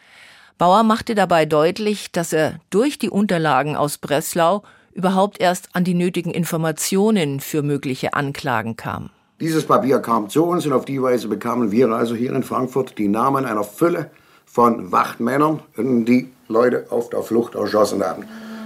Bauer 0.57 0.83
machte 0.85 1.15
dabei 1.15 1.45
deutlich, 1.45 2.13
dass 2.13 2.33
er 2.33 2.61
durch 2.71 2.99
die 2.99 3.11
Unterlagen 3.11 3.77
aus 3.77 3.99
Breslau 3.99 4.63
überhaupt 4.93 5.41
erst 5.41 5.69
an 5.73 5.85
die 5.85 5.95
nötigen 5.95 6.31
Informationen 6.31 7.41
für 7.41 7.63
mögliche 7.63 8.15
Anklagen 8.15 8.77
kam. 8.77 9.11
Dieses 9.41 9.65
Papier 9.65 10.01
kam 10.01 10.29
zu 10.29 10.45
uns 10.45 10.67
und 10.67 10.73
auf 10.73 10.85
die 10.85 11.01
Weise 11.01 11.29
bekamen 11.29 11.71
wir 11.71 11.89
also 11.91 12.17
hier 12.17 12.33
in 12.33 12.43
Frankfurt 12.43 12.99
die 12.99 13.07
Namen 13.07 13.45
einer 13.45 13.63
Fülle 13.63 14.11
von 14.51 14.91
Wachtmännern, 14.91 15.61
die 15.77 16.29
Leute 16.49 16.87
auf 16.91 17.11
der 17.11 17.23
Flucht 17.23 17.55
erschossen 17.55 18.03
haben. 18.03 18.25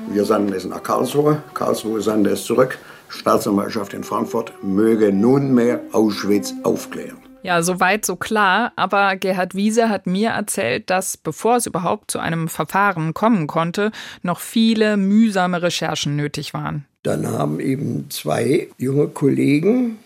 Wir 0.08 0.24
sandten 0.24 0.54
es 0.54 0.64
nach 0.64 0.82
Karlsruhe, 0.82 1.42
Karlsruhe 1.54 2.00
sandte 2.00 2.30
es 2.30 2.44
zurück. 2.44 2.78
Staatsanwaltschaft 3.08 3.92
in 3.92 4.04
Frankfurt 4.04 4.52
möge 4.62 5.12
nunmehr 5.12 5.80
Auschwitz 5.92 6.54
aufklären. 6.62 7.18
Ja, 7.42 7.62
soweit 7.62 8.06
so 8.06 8.16
klar. 8.16 8.72
Aber 8.76 9.16
Gerhard 9.16 9.54
Wiese 9.54 9.88
hat 9.88 10.06
mir 10.06 10.30
erzählt, 10.30 10.90
dass 10.90 11.16
bevor 11.16 11.56
es 11.56 11.66
überhaupt 11.66 12.10
zu 12.10 12.18
einem 12.18 12.48
Verfahren 12.48 13.14
kommen 13.14 13.46
konnte, 13.46 13.90
noch 14.22 14.40
viele 14.40 14.96
mühsame 14.96 15.60
Recherchen 15.60 16.16
nötig 16.16 16.54
waren. 16.54 16.86
Dann 17.02 17.26
haben 17.26 17.58
eben 17.58 18.06
zwei 18.10 18.68
junge 18.78 19.08
Kollegen 19.08 19.98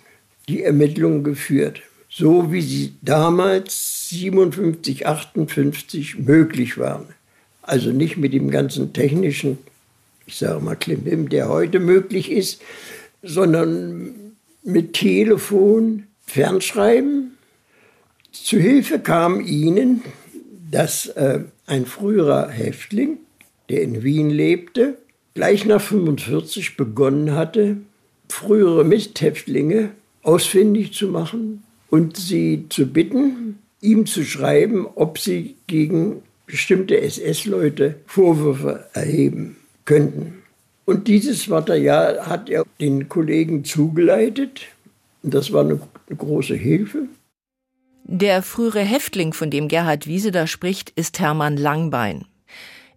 die 0.48 0.62
Ermittlungen 0.62 1.24
geführt, 1.24 1.82
so 2.18 2.50
wie 2.50 2.62
sie 2.62 2.94
damals 3.02 4.08
57, 4.08 5.06
58 5.06 6.18
möglich 6.18 6.78
waren. 6.78 7.08
Also 7.60 7.90
nicht 7.90 8.16
mit 8.16 8.32
dem 8.32 8.50
ganzen 8.50 8.94
technischen, 8.94 9.58
ich 10.26 10.36
sage 10.36 10.64
mal, 10.64 10.76
Klimbim, 10.76 11.28
der 11.28 11.50
heute 11.50 11.78
möglich 11.78 12.30
ist, 12.30 12.62
sondern 13.22 14.14
mit 14.62 14.94
Telefon, 14.94 16.04
Fernschreiben. 16.24 17.36
Zu 18.32 18.58
Hilfe 18.58 18.98
kam 18.98 19.42
ihnen, 19.42 20.02
dass 20.70 21.08
äh, 21.08 21.40
ein 21.66 21.84
früherer 21.84 22.48
Häftling, 22.48 23.18
der 23.68 23.82
in 23.82 24.02
Wien 24.02 24.30
lebte, 24.30 24.96
gleich 25.34 25.66
nach 25.66 25.82
45 25.82 26.78
begonnen 26.78 27.32
hatte, 27.32 27.76
frühere 28.30 28.84
Misthäftlinge 28.84 29.90
ausfindig 30.22 30.94
zu 30.94 31.08
machen 31.08 31.62
und 31.90 32.16
sie 32.16 32.66
zu 32.68 32.86
bitten, 32.86 33.58
ihm 33.80 34.06
zu 34.06 34.24
schreiben, 34.24 34.86
ob 34.94 35.18
sie 35.18 35.56
gegen 35.66 36.22
bestimmte 36.46 37.00
SS-Leute 37.00 37.96
Vorwürfe 38.06 38.86
erheben 38.92 39.56
könnten. 39.84 40.42
Und 40.84 41.08
dieses 41.08 41.48
Material 41.48 42.26
hat 42.26 42.48
er 42.48 42.64
den 42.80 43.08
Kollegen 43.08 43.64
zugeleitet. 43.64 44.62
Das 45.22 45.52
war 45.52 45.62
eine, 45.62 45.80
eine 46.08 46.16
große 46.16 46.54
Hilfe. 46.54 47.08
Der 48.04 48.42
frühere 48.42 48.82
Häftling, 48.82 49.32
von 49.32 49.50
dem 49.50 49.66
Gerhard 49.66 50.06
Wiese 50.06 50.30
da 50.30 50.46
spricht, 50.46 50.90
ist 50.90 51.18
Hermann 51.18 51.56
Langbein. 51.56 52.24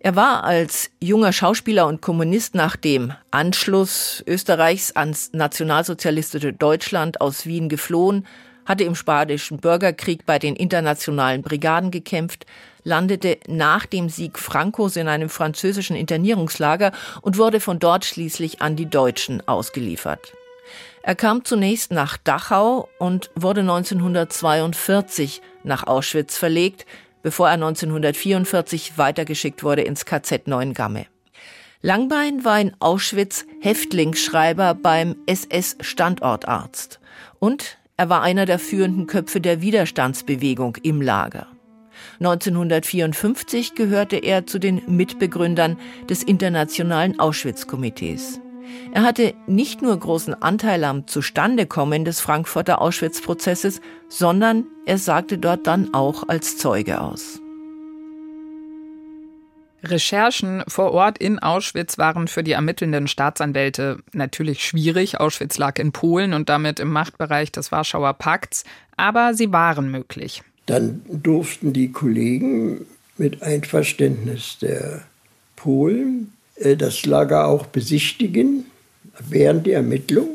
Er 0.02 0.16
war 0.16 0.44
als 0.44 0.92
junger 1.02 1.34
Schauspieler 1.34 1.88
und 1.88 2.02
Kommunist 2.02 2.54
nach 2.54 2.76
dem 2.76 3.12
Anschluss 3.32 4.24
Österreichs 4.28 4.92
ans 4.92 5.32
nationalsozialistische 5.34 6.54
Deutschland 6.54 7.20
aus 7.20 7.48
Wien 7.48 7.68
geflohen, 7.70 8.26
hatte 8.70 8.84
im 8.84 8.94
Spanischen 8.94 9.58
Bürgerkrieg 9.58 10.28
bei 10.28 10.38
den 10.38 10.56
internationalen 10.56 11.42
Brigaden 11.42 11.90
gekämpft, 11.90 12.46
landete 12.84 13.40
nach 13.48 13.88
dem 13.88 14.10
Sieg 14.10 14.38
Francos 14.38 14.96
in 14.96 15.08
einem 15.08 15.30
französischen 15.30 15.96
Internierungslager 15.96 16.92
und 17.22 17.40
wurde 17.40 17.60
von 17.60 17.80
dort 17.80 18.06
schließlich 18.06 18.62
an 18.62 18.76
die 18.76 18.86
Deutschen 18.86 19.46
ausgeliefert. 19.48 20.34
Er 21.02 21.16
kam 21.16 21.44
zunächst 21.46 21.92
nach 21.92 22.18
Dachau 22.18 22.88
und 23.00 23.32
wurde 23.36 23.62
1942 23.62 25.42
nach 25.64 25.88
Auschwitz 25.88 26.38
verlegt, 26.38 26.86
bevor 27.24 27.48
er 27.48 27.56
1944 27.56 29.00
weitergeschickt 29.00 29.64
wurde 29.64 29.82
ins 29.82 30.06
KZ 30.06 30.48
Neuengamme. 30.48 31.08
Langbein 31.82 32.46
war 32.46 32.60
in 32.60 32.76
Auschwitz 32.80 33.46
Häftlingsschreiber 33.62 34.76
beim 34.76 35.16
SS-Standortarzt 35.26 37.00
und 37.40 37.80
er 38.00 38.08
war 38.08 38.22
einer 38.22 38.46
der 38.46 38.60
führenden 38.60 39.08
Köpfe 39.08 39.42
der 39.42 39.60
Widerstandsbewegung 39.60 40.78
im 40.84 41.02
Lager. 41.02 41.48
1954 42.22 43.76
gehörte 43.76 44.16
er 44.16 44.46
zu 44.46 44.58
den 44.58 44.82
Mitbegründern 44.88 45.78
des 46.10 46.24
Internationalen 46.24 47.20
Auschwitz-Komitees. 47.20 48.40
Er 48.94 49.04
hatte 49.04 49.34
nicht 49.48 49.82
nur 49.82 50.00
großen 50.00 50.34
Anteil 50.42 50.86
am 50.86 51.08
Zustandekommen 51.08 52.06
des 52.06 52.22
Frankfurter 52.22 52.80
Auschwitz-Prozesses, 52.80 53.82
sondern 54.08 54.66
er 54.86 54.98
sagte 54.98 55.38
dort 55.38 55.68
dann 55.68 55.94
auch 55.94 56.24
als 56.30 56.56
Zeuge 56.56 57.02
aus. 57.02 57.42
Recherchen 59.84 60.64
vor 60.68 60.92
Ort 60.92 61.18
in 61.18 61.40
Auschwitz 61.40 61.98
waren 61.98 62.28
für 62.28 62.44
die 62.44 62.52
ermittelnden 62.52 63.08
Staatsanwälte 63.08 64.00
natürlich 64.14 64.66
schwierig. 64.66 65.20
Auschwitz 65.20 65.58
lag 65.58 65.80
in 65.80 65.92
Polen 65.92 66.34
und 66.34 66.50
damit 66.50 66.80
im 66.80 66.92
Machtbereich 66.92 67.52
des 67.52 67.72
Warschauer 67.72 68.14
Pakts, 68.14 68.64
aber 68.98 69.34
sie 69.34 69.52
waren 69.52 69.90
möglich. 69.90 70.44
Dann 70.66 71.02
durften 71.08 71.74
die 71.74 71.92
Kollegen 71.92 72.86
mit 73.18 73.42
Einverständnis 73.42 74.58
der 74.60 75.04
Polen 75.56 76.34
äh, 76.56 76.76
das 76.76 77.06
Lager 77.06 77.48
auch 77.48 77.66
besichtigen 77.66 78.66
während 79.20 79.66
der 79.66 79.78
Ermittlung, 79.78 80.30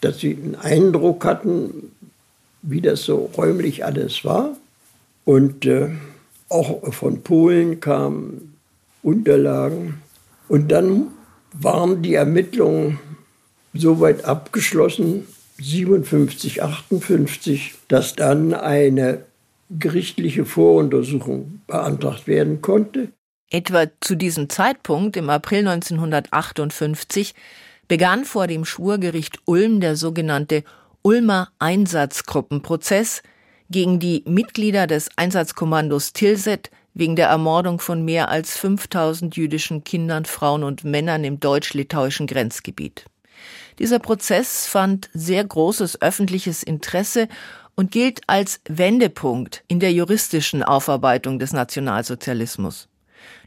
dass 0.00 0.20
sie 0.20 0.34
einen 0.34 0.54
Eindruck 0.56 1.24
hatten, 1.24 1.92
wie 2.62 2.80
das 2.80 3.02
so 3.02 3.30
räumlich 3.36 3.84
alles 3.84 4.24
war. 4.24 4.56
Und 5.24 5.66
äh, 5.66 5.90
auch 6.48 6.92
von 6.92 7.22
Polen 7.22 7.80
kamen 7.80 8.51
Unterlagen. 9.02 10.02
Und 10.48 10.70
dann 10.70 11.08
waren 11.52 12.02
die 12.02 12.14
Ermittlungen 12.14 12.98
soweit 13.74 14.24
abgeschlossen, 14.24 15.26
57, 15.58 16.62
58, 16.62 17.74
dass 17.88 18.14
dann 18.14 18.54
eine 18.54 19.24
gerichtliche 19.70 20.44
Voruntersuchung 20.44 21.60
beantragt 21.66 22.26
werden 22.26 22.60
konnte. 22.62 23.08
Etwa 23.50 23.86
zu 24.00 24.14
diesem 24.16 24.48
Zeitpunkt, 24.48 25.16
im 25.16 25.30
April 25.30 25.66
1958, 25.68 27.34
begann 27.86 28.24
vor 28.24 28.46
dem 28.46 28.64
Schwurgericht 28.64 29.40
Ulm 29.44 29.80
der 29.80 29.96
sogenannte 29.96 30.64
Ulmer 31.02 31.50
Einsatzgruppenprozess 31.58 33.22
gegen 33.70 33.98
die 33.98 34.22
Mitglieder 34.26 34.86
des 34.86 35.08
Einsatzkommandos 35.16 36.12
Tilset 36.12 36.70
wegen 36.94 37.16
der 37.16 37.28
Ermordung 37.28 37.80
von 37.80 38.04
mehr 38.04 38.28
als 38.28 38.56
5000 38.56 39.36
jüdischen 39.36 39.84
Kindern, 39.84 40.24
Frauen 40.24 40.62
und 40.62 40.84
Männern 40.84 41.24
im 41.24 41.40
deutsch-litauischen 41.40 42.26
Grenzgebiet. 42.26 43.06
Dieser 43.78 43.98
Prozess 43.98 44.66
fand 44.66 45.08
sehr 45.14 45.44
großes 45.44 46.02
öffentliches 46.02 46.62
Interesse 46.62 47.28
und 47.74 47.90
gilt 47.90 48.20
als 48.26 48.60
Wendepunkt 48.68 49.64
in 49.68 49.80
der 49.80 49.92
juristischen 49.92 50.62
Aufarbeitung 50.62 51.38
des 51.38 51.52
Nationalsozialismus. 51.52 52.88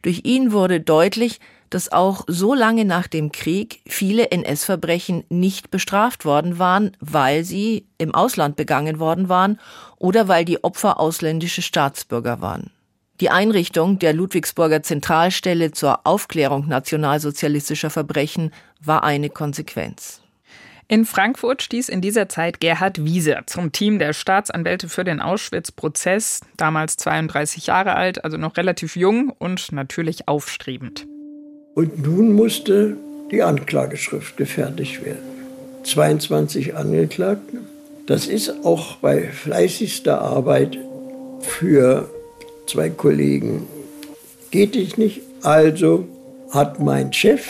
Durch 0.01 0.21
ihn 0.23 0.51
wurde 0.51 0.79
deutlich, 0.81 1.39
dass 1.69 1.91
auch 1.91 2.23
so 2.27 2.53
lange 2.53 2.85
nach 2.85 3.07
dem 3.07 3.31
Krieg 3.31 3.81
viele 3.87 4.31
NS-Verbrechen 4.31 5.23
nicht 5.29 5.71
bestraft 5.71 6.25
worden 6.25 6.59
waren, 6.59 6.95
weil 6.99 7.43
sie 7.43 7.85
im 7.97 8.13
Ausland 8.13 8.55
begangen 8.55 8.99
worden 8.99 9.29
waren 9.29 9.59
oder 9.97 10.27
weil 10.27 10.45
die 10.45 10.63
Opfer 10.63 10.99
ausländische 10.99 11.61
Staatsbürger 11.61 12.39
waren. 12.41 12.71
Die 13.21 13.29
Einrichtung 13.29 13.97
der 13.97 14.13
Ludwigsburger 14.13 14.83
Zentralstelle 14.83 15.71
zur 15.71 16.05
Aufklärung 16.05 16.67
nationalsozialistischer 16.67 17.89
Verbrechen 17.89 18.51
war 18.83 19.05
eine 19.05 19.29
Konsequenz. 19.29 20.21
In 20.89 21.05
Frankfurt 21.05 21.63
stieß 21.63 21.87
in 21.89 22.01
dieser 22.01 22.27
Zeit 22.27 22.59
Gerhard 22.59 23.05
Wiese 23.05 23.37
zum 23.47 23.71
Team 23.71 23.99
der 23.99 24.11
Staatsanwälte 24.11 24.89
für 24.89 25.05
den 25.05 25.21
Auschwitz-Prozess, 25.21 26.41
damals 26.57 26.97
32 26.97 27.67
Jahre 27.67 27.95
alt, 27.95 28.23
also 28.23 28.37
noch 28.37 28.57
relativ 28.57 28.97
jung 28.97 29.33
und 29.39 29.71
natürlich 29.71 30.27
aufstrebend. 30.27 31.07
Und 31.73 32.05
nun 32.05 32.33
musste 32.33 32.97
die 33.31 33.41
Anklageschrift 33.41 34.35
gefertigt 34.35 35.03
werden. 35.03 35.23
22 35.83 36.75
Angeklagte. 36.75 37.59
Das 38.05 38.27
ist 38.27 38.65
auch 38.65 38.97
bei 38.97 39.23
fleißigster 39.23 40.21
Arbeit 40.21 40.77
für 41.41 42.09
zwei 42.67 42.89
Kollegen 42.89 43.67
geht 44.51 44.75
es 44.75 44.97
nicht. 44.97 45.21
Also 45.41 46.07
hat 46.51 46.79
mein 46.79 47.11
Chef 47.13 47.45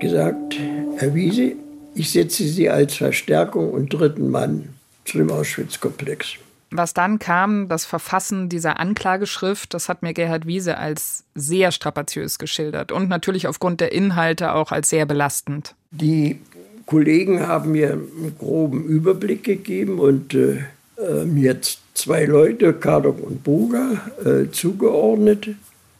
gesagt, 0.00 0.56
Herr 0.96 1.14
Wiese, 1.14 1.52
ich 1.94 2.10
setze 2.10 2.44
Sie 2.44 2.68
als 2.68 2.94
Verstärkung 2.94 3.70
und 3.70 3.92
dritten 3.92 4.30
Mann 4.30 4.70
zu 5.04 5.18
dem 5.18 5.30
Auschwitz-Komplex. 5.30 6.36
Was 6.72 6.94
dann 6.94 7.18
kam, 7.18 7.68
das 7.68 7.84
Verfassen 7.84 8.48
dieser 8.48 8.78
Anklageschrift, 8.78 9.74
das 9.74 9.88
hat 9.88 10.02
mir 10.02 10.14
Gerhard 10.14 10.46
Wiese 10.46 10.78
als 10.78 11.24
sehr 11.34 11.72
strapaziös 11.72 12.38
geschildert 12.38 12.92
und 12.92 13.08
natürlich 13.08 13.48
aufgrund 13.48 13.80
der 13.80 13.92
Inhalte 13.92 14.54
auch 14.54 14.70
als 14.70 14.88
sehr 14.88 15.04
belastend. 15.04 15.74
Die 15.90 16.38
Kollegen 16.86 17.46
haben 17.46 17.72
mir 17.72 17.92
einen 17.92 18.36
groben 18.38 18.84
Überblick 18.84 19.42
gegeben 19.42 19.98
und 19.98 20.34
äh, 20.34 20.58
äh 20.96 21.24
mir 21.24 21.54
jetzt 21.54 21.80
zwei 22.00 22.24
Leute, 22.24 22.72
Kardok 22.72 23.22
und 23.22 23.44
Boga, 23.44 24.00
äh, 24.24 24.50
zugeordnet. 24.50 25.50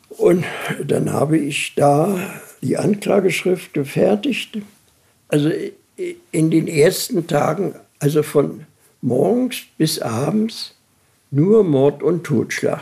Und 0.09 0.45
dann 0.87 1.13
habe 1.13 1.39
ich 1.39 1.75
da 1.77 2.19
die 2.63 2.77
Anklageschrift 2.77 3.73
gefertigt. 3.73 4.59
Also 5.29 5.51
in 6.33 6.51
den 6.51 6.67
ersten 6.67 7.27
Tagen, 7.27 7.75
also 7.99 8.23
von 8.23 8.63
morgens 9.03 9.63
bis 9.79 10.01
abends, 10.01 10.75
nur 11.31 11.63
Mord 11.63 12.03
und 12.03 12.25
Totschlag. 12.25 12.81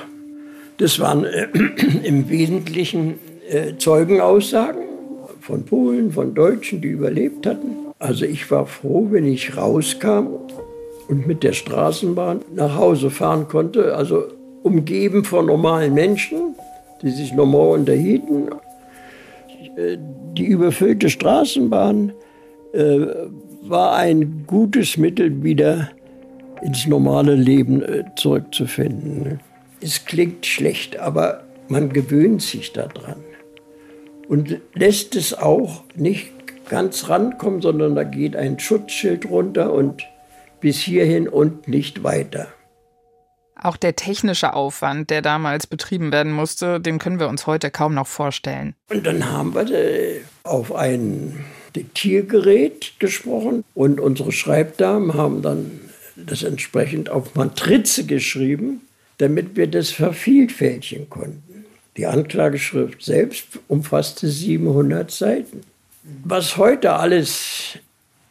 Das 0.79 1.01
waren 1.01 1.25
äh, 1.25 1.49
im 2.05 2.29
Wesentlichen 2.31 3.19
äh, 3.51 3.77
Zeugenaussagen 3.79 4.83
von 5.41 5.65
Polen, 5.65 6.13
von 6.13 6.35
Deutschen, 6.35 6.81
die 6.81 6.89
überlebt 6.89 7.47
hatten. 7.47 7.89
Also 7.99 8.25
ich 8.25 8.51
war 8.51 8.67
froh, 8.67 9.09
wenn 9.11 9.27
ich 9.27 9.57
rauskam 9.57 10.29
und 11.09 11.27
mit 11.27 11.43
der 11.43 11.55
Straßenbahn 11.55 12.43
nach 12.55 12.77
Hause 12.77 13.11
fahren 13.11 13.49
konnte, 13.49 13.97
also 13.97 14.25
umgeben 14.63 15.25
von 15.25 15.47
normalen 15.47 15.95
Menschen, 15.95 16.55
die 17.03 17.11
sich 17.11 17.33
normal 17.33 17.79
unterhielten. 17.79 18.49
Äh, 19.77 19.97
die 20.37 20.47
überfüllte 20.47 21.09
Straßenbahn 21.09 22.13
äh, 22.73 23.01
war 23.63 23.97
ein 23.97 24.45
gutes 24.47 24.97
Mittel, 24.97 25.43
wieder 25.43 25.91
ins 26.63 26.87
normale 26.87 27.35
Leben 27.35 27.83
äh, 27.83 28.05
zurückzufinden. 28.17 29.41
Es 29.81 30.05
klingt 30.05 30.45
schlecht, 30.45 30.99
aber 30.99 31.45
man 31.69 31.91
gewöhnt 31.91 32.43
sich 32.43 32.73
daran 32.73 33.23
und 34.29 34.61
lässt 34.75 35.17
es 35.17 35.35
auch 35.35 35.85
nicht 35.95 36.33
ganz 36.69 37.09
rankommen, 37.09 37.63
sondern 37.63 37.95
da 37.95 38.05
geht 38.05 38.37
ein 38.37 38.59
Schutzschild 38.59 39.31
runter 39.31 39.73
und 39.73 40.05
bis 40.61 40.79
hierhin 40.79 41.29
und 41.29 41.69
nicht 41.69 42.03
weiter. 42.03 42.49
Auch 43.61 43.77
der 43.77 43.97
technische 43.97 44.55
Aufwand, 44.55 45.11
der 45.11 45.21
damals 45.21 45.67
betrieben 45.67 46.13
werden 46.13 46.33
musste, 46.33 46.81
den 46.81 46.99
können 46.99 47.19
wir 47.19 47.29
uns 47.29 47.47
heute 47.47 47.71
kaum 47.71 47.95
noch 47.95 48.07
vorstellen. 48.07 48.75
Und 48.89 49.05
dann 49.05 49.31
haben 49.31 49.55
wir 49.55 49.69
äh, 49.71 50.21
auf 50.45 50.73
ein 50.75 51.45
Diktiergerät 51.75 52.93
gesprochen 53.01 53.65
und 53.75 54.01
unsere 54.01 54.31
Schreibdamen 54.31 55.15
haben 55.15 55.43
dann 55.43 55.81
das 56.17 56.43
entsprechend 56.45 57.11
auf 57.11 57.35
Matrize 57.35 58.05
geschrieben, 58.05 58.83
damit 59.19 59.57
wir 59.57 59.67
das 59.67 59.91
vervielfältigen 59.91 61.11
konnten. 61.11 61.65
Die 61.97 62.07
Anklageschrift 62.07 63.03
selbst 63.03 63.59
umfasste 63.67 64.29
700 64.29 65.11
Seiten. 65.11 65.63
Was 66.25 66.57
heute 66.57 66.95
alles 66.95 67.79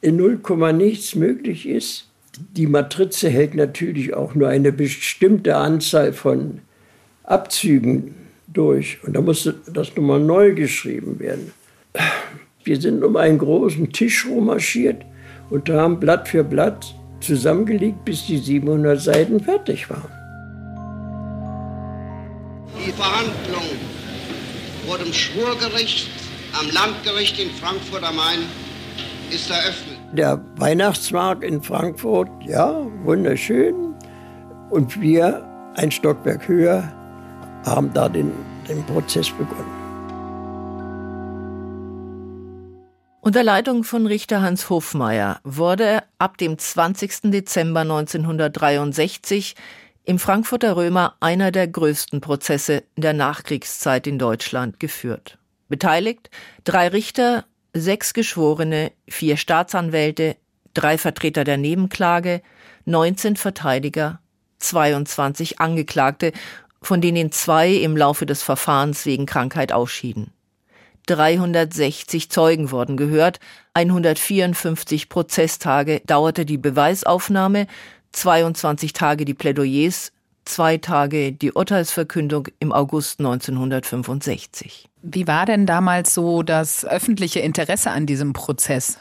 in 0.02 0.16
0, 0.16 0.40
nichts 0.74 1.16
möglich 1.16 1.68
ist, 1.68 2.07
die 2.38 2.68
Matrize 2.68 3.30
hält 3.30 3.56
natürlich 3.56 4.14
auch 4.14 4.36
nur 4.36 4.50
eine 4.50 4.72
bestimmte 4.72 5.56
Anzahl 5.56 6.14
von 6.14 6.60
Abzügen 7.24 8.16
durch. 8.48 9.00
Und 9.04 9.16
da 9.16 9.22
musste 9.22 9.56
das 9.72 9.96
nochmal 9.96 10.20
neu 10.20 10.54
geschrieben 10.54 11.20
werden. 11.20 11.52
Wir 12.64 12.80
sind 12.82 13.04
um 13.04 13.16
einen 13.16 13.38
großen 13.38 13.92
Tisch 13.92 14.26
rummarschiert 14.26 15.04
und 15.50 15.70
haben 15.70 16.00
Blatt 16.00 16.28
für 16.28 16.44
Blatt 16.44 16.94
zusammengelegt, 17.22 18.06
bis 18.06 18.26
die 18.26 18.38
700 18.38 19.02
Seiten 19.02 19.40
fertig 19.40 19.90
waren. 19.90 20.12
Die 22.86 22.92
Verhandlung 22.92 23.64
vor 24.86 24.98
dem 24.98 25.12
Schwurgericht 25.12 26.10
am 26.60 26.70
Landgericht 26.72 27.40
in 27.40 27.50
Frankfurt 27.52 28.04
am 28.04 28.16
Main 28.16 28.40
ist 29.32 29.50
eröffnet. 29.50 29.87
Der 30.14 30.42
Weihnachtsmarkt 30.56 31.44
in 31.44 31.62
Frankfurt, 31.62 32.30
ja, 32.42 32.86
wunderschön. 33.04 33.94
Und 34.70 35.00
wir, 35.02 35.46
ein 35.76 35.92
Stockwerk 35.92 36.48
höher, 36.48 36.84
haben 37.66 37.94
da 37.94 38.08
den, 38.08 38.32
den 38.70 38.84
Prozess 38.86 39.30
begonnen. 39.32 39.78
Unter 43.20 43.44
Leitung 43.44 43.84
von 43.84 44.08
Richter 44.08 44.42
Hans 44.42 44.70
Hofmeier 44.70 45.42
wurde 45.44 46.04
ab 46.18 46.38
dem 46.38 46.58
20. 46.58 47.32
Dezember 47.32 47.82
1963 47.82 49.56
im 50.06 50.20
Frankfurter 50.20 50.78
Römer 50.78 51.16
einer 51.20 51.52
der 51.52 51.68
größten 51.68 52.22
Prozesse 52.22 52.84
der 52.96 53.12
Nachkriegszeit 53.12 54.08
in 54.08 54.18
Deutschland 54.18 54.80
geführt. 54.80 55.38
Beteiligt 55.68 56.30
drei 56.64 56.88
Richter 56.88 57.44
sechs 57.82 58.14
Geschworene, 58.14 58.92
vier 59.08 59.38
Staatsanwälte, 59.38 60.36
drei 60.74 60.98
Vertreter 60.98 61.44
der 61.44 61.58
Nebenklage, 61.58 62.42
19 62.86 63.36
Verteidiger, 63.36 64.20
22 64.60 65.60
Angeklagte, 65.60 66.32
von 66.82 67.02
denen 67.02 67.32
zwei 67.32 67.72
im 67.72 67.98
Laufe 67.98 68.26
des 68.26 68.44
Verfahrens 68.44 69.06
wegen 69.06 69.26
Krankheit 69.26 69.72
ausschieden. 69.72 70.32
360 71.08 72.30
Zeugen 72.30 72.72
wurden 72.72 72.98
gehört, 72.98 73.40
154 73.74 75.10
Prozesstage 75.10 76.02
dauerte 76.06 76.46
die 76.46 76.58
Beweisaufnahme, 76.58 77.68
22 78.12 78.94
Tage 78.94 79.26
die 79.26 79.34
Plädoyers, 79.34 80.12
zwei 80.48 80.78
Tage 80.78 81.32
die 81.32 81.52
Urteilsverkündung 81.52 82.48
im 82.60 82.72
August 82.72 83.20
1965. 83.20 84.90
Wie 85.02 85.28
war 85.28 85.46
denn 85.46 85.66
damals 85.66 86.14
so 86.14 86.44
das 86.44 86.86
öffentliche 86.86 87.40
Interesse 87.40 87.92
an 87.92 88.06
diesem 88.06 88.34
Prozess? 88.34 88.98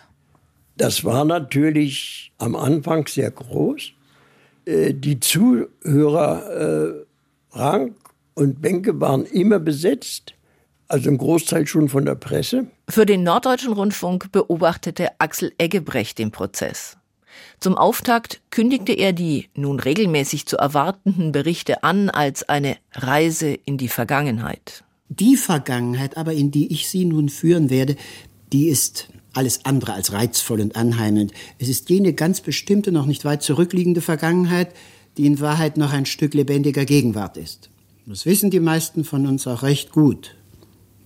Das 0.76 1.04
war 1.04 1.24
natürlich 1.24 2.32
am 2.38 2.54
Anfang 2.54 3.06
sehr 3.06 3.30
groß. 3.30 3.92
Äh, 4.66 4.92
die 4.92 5.20
Zuhörer 5.20 6.50
äh, 6.50 7.58
Rang 7.58 7.94
und 8.34 8.60
Bänke 8.60 9.00
waren 9.00 9.24
immer 9.24 9.58
besetzt, 9.58 10.34
also 10.88 11.08
ein 11.08 11.18
Großteil 11.18 11.66
schon 11.66 11.88
von 11.88 12.04
der 12.04 12.14
Presse. 12.14 12.66
Für 12.88 13.06
den 13.06 13.22
Norddeutschen 13.22 13.72
Rundfunk 13.72 14.30
beobachtete 14.30 15.08
Axel 15.18 15.52
Eggebrecht 15.58 16.18
den 16.18 16.30
Prozess. 16.30 16.96
Zum 17.60 17.76
Auftakt 17.76 18.40
kündigte 18.50 18.92
er 18.92 19.12
die 19.12 19.48
nun 19.54 19.80
regelmäßig 19.80 20.46
zu 20.46 20.56
erwartenden 20.56 21.32
Berichte 21.32 21.82
an 21.82 22.10
als 22.10 22.48
eine 22.48 22.76
Reise 22.92 23.48
in 23.48 23.78
die 23.78 23.88
Vergangenheit. 23.88 24.84
Die 25.08 25.36
Vergangenheit 25.36 26.16
aber, 26.16 26.32
in 26.32 26.50
die 26.50 26.72
ich 26.72 26.88
Sie 26.88 27.04
nun 27.04 27.28
führen 27.28 27.70
werde, 27.70 27.96
die 28.52 28.68
ist 28.68 29.08
alles 29.32 29.64
andere 29.64 29.92
als 29.92 30.12
reizvoll 30.12 30.60
und 30.60 30.76
anheimelnd. 30.76 31.32
Es 31.58 31.68
ist 31.68 31.90
jene 31.90 32.12
ganz 32.14 32.40
bestimmte, 32.40 32.90
noch 32.90 33.06
nicht 33.06 33.24
weit 33.24 33.42
zurückliegende 33.42 34.00
Vergangenheit, 34.00 34.74
die 35.16 35.26
in 35.26 35.40
Wahrheit 35.40 35.76
noch 35.76 35.92
ein 35.92 36.06
Stück 36.06 36.34
lebendiger 36.34 36.84
Gegenwart 36.84 37.36
ist. 37.36 37.70
Das 38.06 38.24
wissen 38.24 38.50
die 38.50 38.60
meisten 38.60 39.04
von 39.04 39.26
uns 39.26 39.46
auch 39.46 39.62
recht 39.62 39.90
gut, 39.90 40.36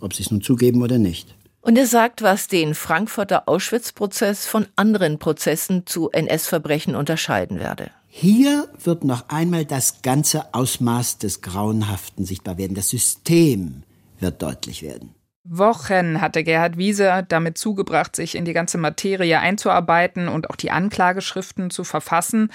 ob 0.00 0.14
sie 0.14 0.22
es 0.22 0.30
nun 0.30 0.42
zugeben 0.42 0.82
oder 0.82 0.98
nicht. 0.98 1.34
Und 1.62 1.77
er 1.77 1.87
sagt, 1.87 2.23
was 2.23 2.49
den 2.49 2.75
Frankfurter 2.75 3.46
Auschwitz-Prozess 3.46 4.46
von 4.46 4.66
anderen 4.77 5.18
Prozessen 5.18 5.87
zu 5.87 6.11
NS-Verbrechen 6.11 6.94
unterscheiden 6.94 7.61
werde. 7.61 7.90
Hier 8.07 8.68
wird 8.83 9.05
noch 9.05 9.29
einmal 9.29 9.64
das 9.64 10.03
ganze 10.03 10.53
Ausmaß 10.55 11.18
des 11.18 11.42
Grauenhaften 11.42 12.25
sichtbar 12.25 12.59
werden. 12.59 12.75
Das 12.75 12.88
System 12.88 13.83
wird 14.18 14.42
deutlich 14.42 14.83
werden. 14.83 15.14
Wochen 15.44 16.20
hatte 16.20 16.44
Gerhard 16.44 16.77
Wiese 16.77 17.25
damit 17.29 17.59
zugebracht, 17.59 18.14
sich 18.16 18.35
in 18.35 18.44
die 18.44 18.53
ganze 18.53 18.79
Materie 18.79 19.38
einzuarbeiten 19.38 20.29
und 20.29 20.51
auch 20.51 20.57
die 20.57 20.70
Anklageschriften 20.70 21.70
zu 21.70 21.85
verfassen. 21.85 22.51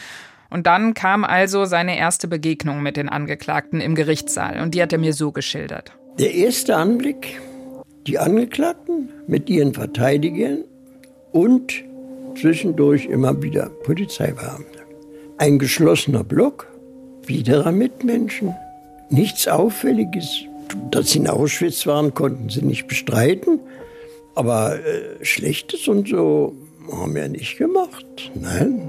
Und 0.49 0.67
dann 0.67 0.93
kam 0.93 1.23
also 1.23 1.65
seine 1.65 1.97
erste 1.97 2.27
Begegnung 2.27 2.81
mit 2.81 2.97
den 2.97 3.09
Angeklagten 3.09 3.81
im 3.81 3.95
Gerichtssaal. 3.95 4.61
Und 4.61 4.75
die 4.75 4.81
hat 4.81 4.93
er 4.93 4.99
mir 4.99 5.13
so 5.13 5.31
geschildert. 5.31 5.93
Der 6.19 6.33
erste 6.33 6.75
Anblick, 6.75 7.39
die 8.07 8.19
Angeklagten 8.19 9.09
mit 9.27 9.49
ihren 9.49 9.73
Verteidigern 9.73 10.63
und 11.31 11.73
zwischendurch 12.39 13.05
immer 13.05 13.41
wieder 13.41 13.69
Polizeibeamte. 13.83 14.79
Ein 15.37 15.59
geschlossener 15.59 16.23
Block, 16.23 16.67
wieder 17.25 17.71
Mitmenschen, 17.71 18.53
nichts 19.09 19.47
Auffälliges. 19.47 20.41
Dass 20.91 21.11
sie 21.11 21.19
in 21.19 21.27
Auschwitz 21.27 21.85
waren, 21.85 22.13
konnten 22.13 22.49
sie 22.49 22.61
nicht 22.61 22.87
bestreiten. 22.87 23.59
Aber 24.33 24.75
äh, 24.75 25.23
Schlechtes 25.23 25.87
und 25.87 26.09
so 26.09 26.55
haben 26.91 27.15
wir 27.15 27.27
nicht 27.29 27.57
gemacht. 27.57 28.05
Nein. 28.33 28.81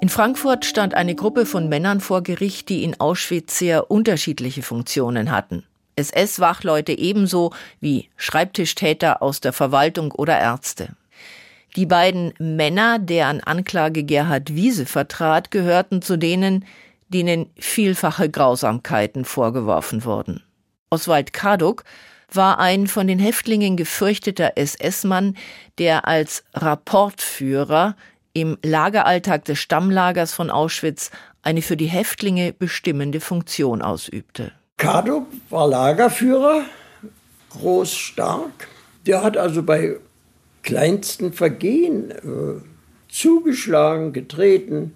In 0.00 0.08
Frankfurt 0.08 0.64
stand 0.64 0.94
eine 0.94 1.14
Gruppe 1.14 1.46
von 1.46 1.68
Männern 1.68 2.00
vor 2.00 2.22
Gericht, 2.22 2.68
die 2.68 2.84
in 2.84 2.98
Auschwitz 3.00 3.58
sehr 3.58 3.90
unterschiedliche 3.90 4.62
Funktionen 4.62 5.30
hatten. 5.30 5.64
SS-Wachleute 5.96 6.92
ebenso 6.92 7.52
wie 7.80 8.08
Schreibtischtäter 8.16 9.22
aus 9.22 9.40
der 9.40 9.52
Verwaltung 9.52 10.12
oder 10.12 10.38
Ärzte. 10.38 10.96
Die 11.76 11.86
beiden 11.86 12.32
Männer, 12.38 12.98
deren 12.98 13.40
Anklage 13.42 14.04
Gerhard 14.04 14.54
Wiese 14.54 14.86
vertrat, 14.86 15.50
gehörten 15.50 16.02
zu 16.02 16.16
denen, 16.16 16.64
denen 17.08 17.50
vielfache 17.58 18.30
Grausamkeiten 18.30 19.24
vorgeworfen 19.24 20.04
wurden. 20.04 20.42
Oswald 20.90 21.32
Kaduk 21.32 21.84
war 22.32 22.58
ein 22.58 22.86
von 22.86 23.06
den 23.06 23.18
Häftlingen 23.18 23.76
gefürchteter 23.76 24.52
SS-Mann, 24.56 25.36
der 25.78 26.06
als 26.06 26.44
Rapportführer 26.54 27.96
im 28.32 28.58
Lageralltag 28.62 29.44
des 29.44 29.58
Stammlagers 29.58 30.32
von 30.32 30.50
Auschwitz 30.50 31.10
eine 31.42 31.62
für 31.62 31.76
die 31.76 31.86
Häftlinge 31.86 32.52
bestimmende 32.52 33.20
Funktion 33.20 33.82
ausübte. 33.82 34.52
Kaduk 34.76 35.26
war 35.50 35.68
Lagerführer, 35.68 36.64
groß, 37.50 37.94
stark. 37.94 38.68
Der 39.06 39.22
hat 39.22 39.36
also 39.36 39.62
bei 39.62 39.96
kleinsten 40.62 41.32
Vergehen 41.32 42.10
äh, 42.10 42.60
zugeschlagen, 43.08 44.12
getreten. 44.12 44.92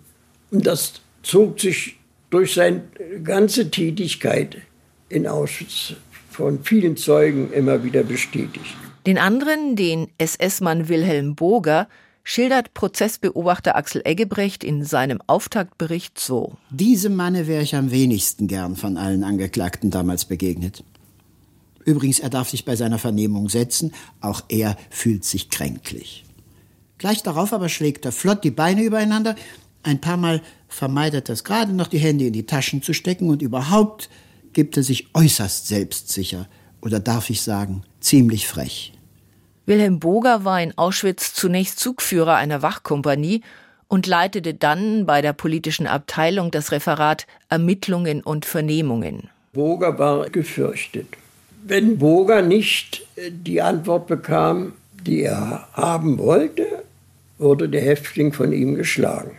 Und 0.50 0.66
das 0.66 0.94
zog 1.22 1.60
sich 1.60 1.96
durch 2.30 2.54
seine 2.54 2.82
ganze 3.22 3.70
Tätigkeit 3.70 4.58
in 5.08 5.26
Auschwitz 5.26 5.94
von 6.30 6.62
vielen 6.62 6.96
Zeugen 6.96 7.52
immer 7.52 7.84
wieder 7.84 8.02
bestätigt. 8.02 8.76
Den 9.06 9.18
anderen, 9.18 9.76
den 9.76 10.08
SS-Mann 10.18 10.88
Wilhelm 10.88 11.34
Boger, 11.34 11.88
schildert 12.28 12.74
Prozessbeobachter 12.74 13.74
Axel 13.74 14.02
Eggebrecht 14.04 14.62
in 14.62 14.84
seinem 14.84 15.22
Auftaktbericht 15.26 16.18
so. 16.18 16.58
Diesem 16.68 17.16
Manne 17.16 17.46
wäre 17.46 17.62
ich 17.62 17.74
am 17.74 17.90
wenigsten 17.90 18.48
gern 18.48 18.76
von 18.76 18.98
allen 18.98 19.24
Angeklagten 19.24 19.90
damals 19.90 20.26
begegnet. 20.26 20.84
Übrigens, 21.86 22.18
er 22.18 22.28
darf 22.28 22.50
sich 22.50 22.66
bei 22.66 22.76
seiner 22.76 22.98
Vernehmung 22.98 23.48
setzen, 23.48 23.94
auch 24.20 24.42
er 24.50 24.76
fühlt 24.90 25.24
sich 25.24 25.48
kränklich. 25.48 26.26
Gleich 26.98 27.22
darauf 27.22 27.54
aber 27.54 27.70
schlägt 27.70 28.04
er 28.04 28.12
flott 28.12 28.44
die 28.44 28.50
Beine 28.50 28.82
übereinander, 28.82 29.34
ein 29.82 30.00
paar 30.00 30.18
Mal 30.18 30.42
vermeidet 30.68 31.30
es 31.30 31.44
gerade 31.44 31.72
noch 31.72 31.86
die 31.86 31.98
Hände 31.98 32.26
in 32.26 32.34
die 32.34 32.44
Taschen 32.44 32.82
zu 32.82 32.92
stecken 32.92 33.30
und 33.30 33.40
überhaupt 33.40 34.10
gibt 34.52 34.76
er 34.76 34.82
sich 34.82 35.14
äußerst 35.14 35.66
selbstsicher 35.66 36.46
oder 36.82 37.00
darf 37.00 37.30
ich 37.30 37.40
sagen, 37.40 37.84
ziemlich 38.00 38.46
frech. 38.46 38.92
Wilhelm 39.68 39.98
Boger 39.98 40.46
war 40.46 40.62
in 40.62 40.72
Auschwitz 40.78 41.34
zunächst 41.34 41.78
Zugführer 41.78 42.36
einer 42.36 42.62
Wachkompanie 42.62 43.42
und 43.86 44.06
leitete 44.06 44.54
dann 44.54 45.04
bei 45.04 45.20
der 45.20 45.34
politischen 45.34 45.86
Abteilung 45.86 46.50
das 46.50 46.72
Referat 46.72 47.26
Ermittlungen 47.50 48.22
und 48.22 48.46
Vernehmungen. 48.46 49.28
Boger 49.52 49.98
war 49.98 50.30
gefürchtet. 50.30 51.08
Wenn 51.66 51.98
Boger 51.98 52.40
nicht 52.40 53.06
die 53.30 53.60
Antwort 53.60 54.06
bekam, 54.06 54.72
die 55.06 55.24
er 55.24 55.68
haben 55.74 56.16
wollte, 56.16 56.64
wurde 57.36 57.68
der 57.68 57.82
Häftling 57.82 58.32
von 58.32 58.54
ihm 58.54 58.74
geschlagen. 58.74 59.36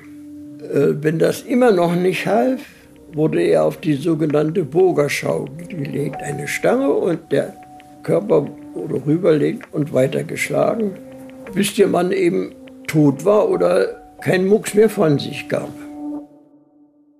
Äh, 0.62 1.04
wenn 1.04 1.18
das 1.18 1.42
immer 1.42 1.72
noch 1.72 1.96
nicht 1.96 2.28
half, 2.28 2.62
wurde 3.14 3.42
er 3.42 3.64
auf 3.64 3.78
die 3.78 3.96
sogenannte 3.96 4.64
Bogerschau 4.64 5.50
gelegt. 5.68 6.18
Eine 6.22 6.48
Stange 6.48 6.92
und 6.92 7.32
der 7.32 7.56
Körper 8.04 8.48
wurde 8.74 9.06
rüberlegt 9.06 9.74
und 9.74 9.94
weiter 9.94 10.24
geschlagen, 10.24 10.98
bis 11.54 11.76
der 11.76 11.88
Mann 11.88 12.12
eben 12.12 12.54
tot 12.88 13.26
war 13.26 13.50
oder 13.50 14.16
kein 14.22 14.48
Mucks 14.48 14.74
mehr 14.74 14.90
von 14.90 15.20
sich 15.20 15.48
gab. 15.48 15.70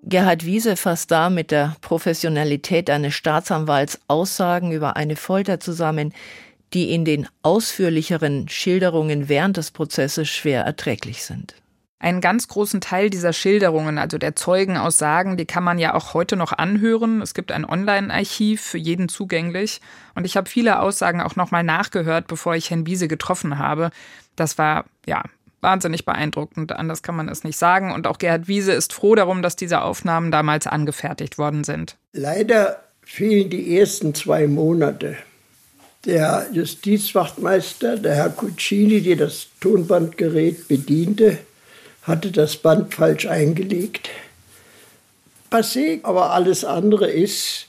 Gerhard 0.04 0.46
Wiese 0.46 0.76
fasst 0.76 1.12
da 1.12 1.30
mit 1.30 1.52
der 1.52 1.76
Professionalität 1.82 2.90
eines 2.90 3.14
Staatsanwalts 3.14 4.00
Aussagen 4.08 4.72
über 4.72 4.96
eine 4.96 5.16
Folter 5.16 5.60
zusammen, 5.60 6.14
die 6.74 6.94
in 6.94 7.06
den 7.06 7.28
ausführlicheren 7.42 8.48
Schilderungen 8.48 9.30
während 9.30 9.58
des 9.58 9.72
Prozesses 9.72 10.30
schwer 10.30 10.64
erträglich 10.64 11.24
sind. 11.24 11.56
Einen 12.02 12.22
ganz 12.22 12.48
großen 12.48 12.80
Teil 12.80 13.10
dieser 13.10 13.34
Schilderungen, 13.34 13.98
also 13.98 14.18
der 14.18 14.34
Zeugenaussagen, 14.34 15.36
die 15.36 15.46
kann 15.46 15.66
man 15.66 15.78
ja 15.80 15.94
auch 15.94 16.14
heute 16.14 16.38
noch 16.38 16.54
anhören. 16.54 17.22
Es 17.22 17.34
gibt 17.34 17.52
ein 17.52 17.66
Online-Archiv 17.66 18.62
für 18.62 18.78
jeden 18.78 19.10
zugänglich. 19.10 19.82
Und 20.16 20.26
ich 20.26 20.38
habe 20.38 20.50
viele 20.50 20.80
Aussagen 20.80 21.22
auch 21.22 21.36
nochmal 21.36 21.64
nachgehört, 21.64 22.28
bevor 22.28 22.56
ich 22.56 22.70
Herrn 22.70 22.88
Wiese 22.88 23.10
getroffen 23.10 23.60
habe. 23.60 23.92
Das 24.38 24.58
war, 24.58 24.86
ja, 25.06 25.24
wahnsinnig 25.62 26.06
beeindruckend. 26.06 26.72
Anders 26.72 27.04
kann 27.04 27.18
man 27.18 27.28
es 27.28 27.44
nicht 27.44 27.58
sagen. 27.58 27.92
Und 27.92 28.08
auch 28.08 28.18
Gerhard 28.18 28.48
Wiese 28.48 28.72
ist 28.72 28.94
froh 28.94 29.16
darum, 29.16 29.42
dass 29.42 29.58
diese 29.58 29.82
Aufnahmen 29.82 30.32
damals 30.32 30.68
angefertigt 30.68 31.38
worden 31.38 31.66
sind. 31.66 31.98
Leider 32.14 32.82
fehlen 33.04 33.50
die 33.50 33.78
ersten 33.78 34.14
zwei 34.16 34.48
Monate. 34.48 35.18
Der 36.06 36.48
Justizwachtmeister, 36.54 37.98
der 37.98 38.16
Herr 38.16 38.30
Cuccini, 38.30 39.02
der 39.02 39.18
das 39.18 39.48
Tonbandgerät 39.60 40.70
bediente, 40.70 41.40
hatte 42.04 42.32
das 42.32 42.58
Band 42.58 42.94
falsch 42.94 43.28
eingelegt. 43.28 44.10
Passé, 45.52 46.00
aber 46.04 46.32
alles 46.32 46.64
andere 46.64 47.10
ist 47.10 47.68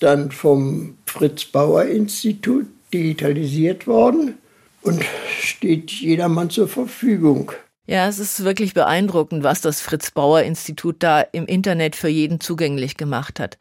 dann 0.00 0.32
vom 0.32 0.96
Fritz 1.06 1.44
Bauer 1.44 1.84
Institut 1.84 2.66
digitalisiert 2.92 3.86
worden 3.86 4.38
und 4.82 5.04
steht 5.40 5.90
jedermann 5.90 6.50
zur 6.50 6.68
Verfügung. 6.68 7.52
Ja, 7.86 8.08
es 8.08 8.18
ist 8.18 8.44
wirklich 8.44 8.74
beeindruckend, 8.74 9.42
was 9.42 9.60
das 9.60 9.80
Fritz 9.80 10.10
Bauer 10.10 10.42
Institut 10.42 10.96
da 11.00 11.20
im 11.20 11.46
Internet 11.46 11.96
für 11.96 12.08
jeden 12.08 12.40
zugänglich 12.40 12.96
gemacht 12.96 13.40
hat. 13.40 13.58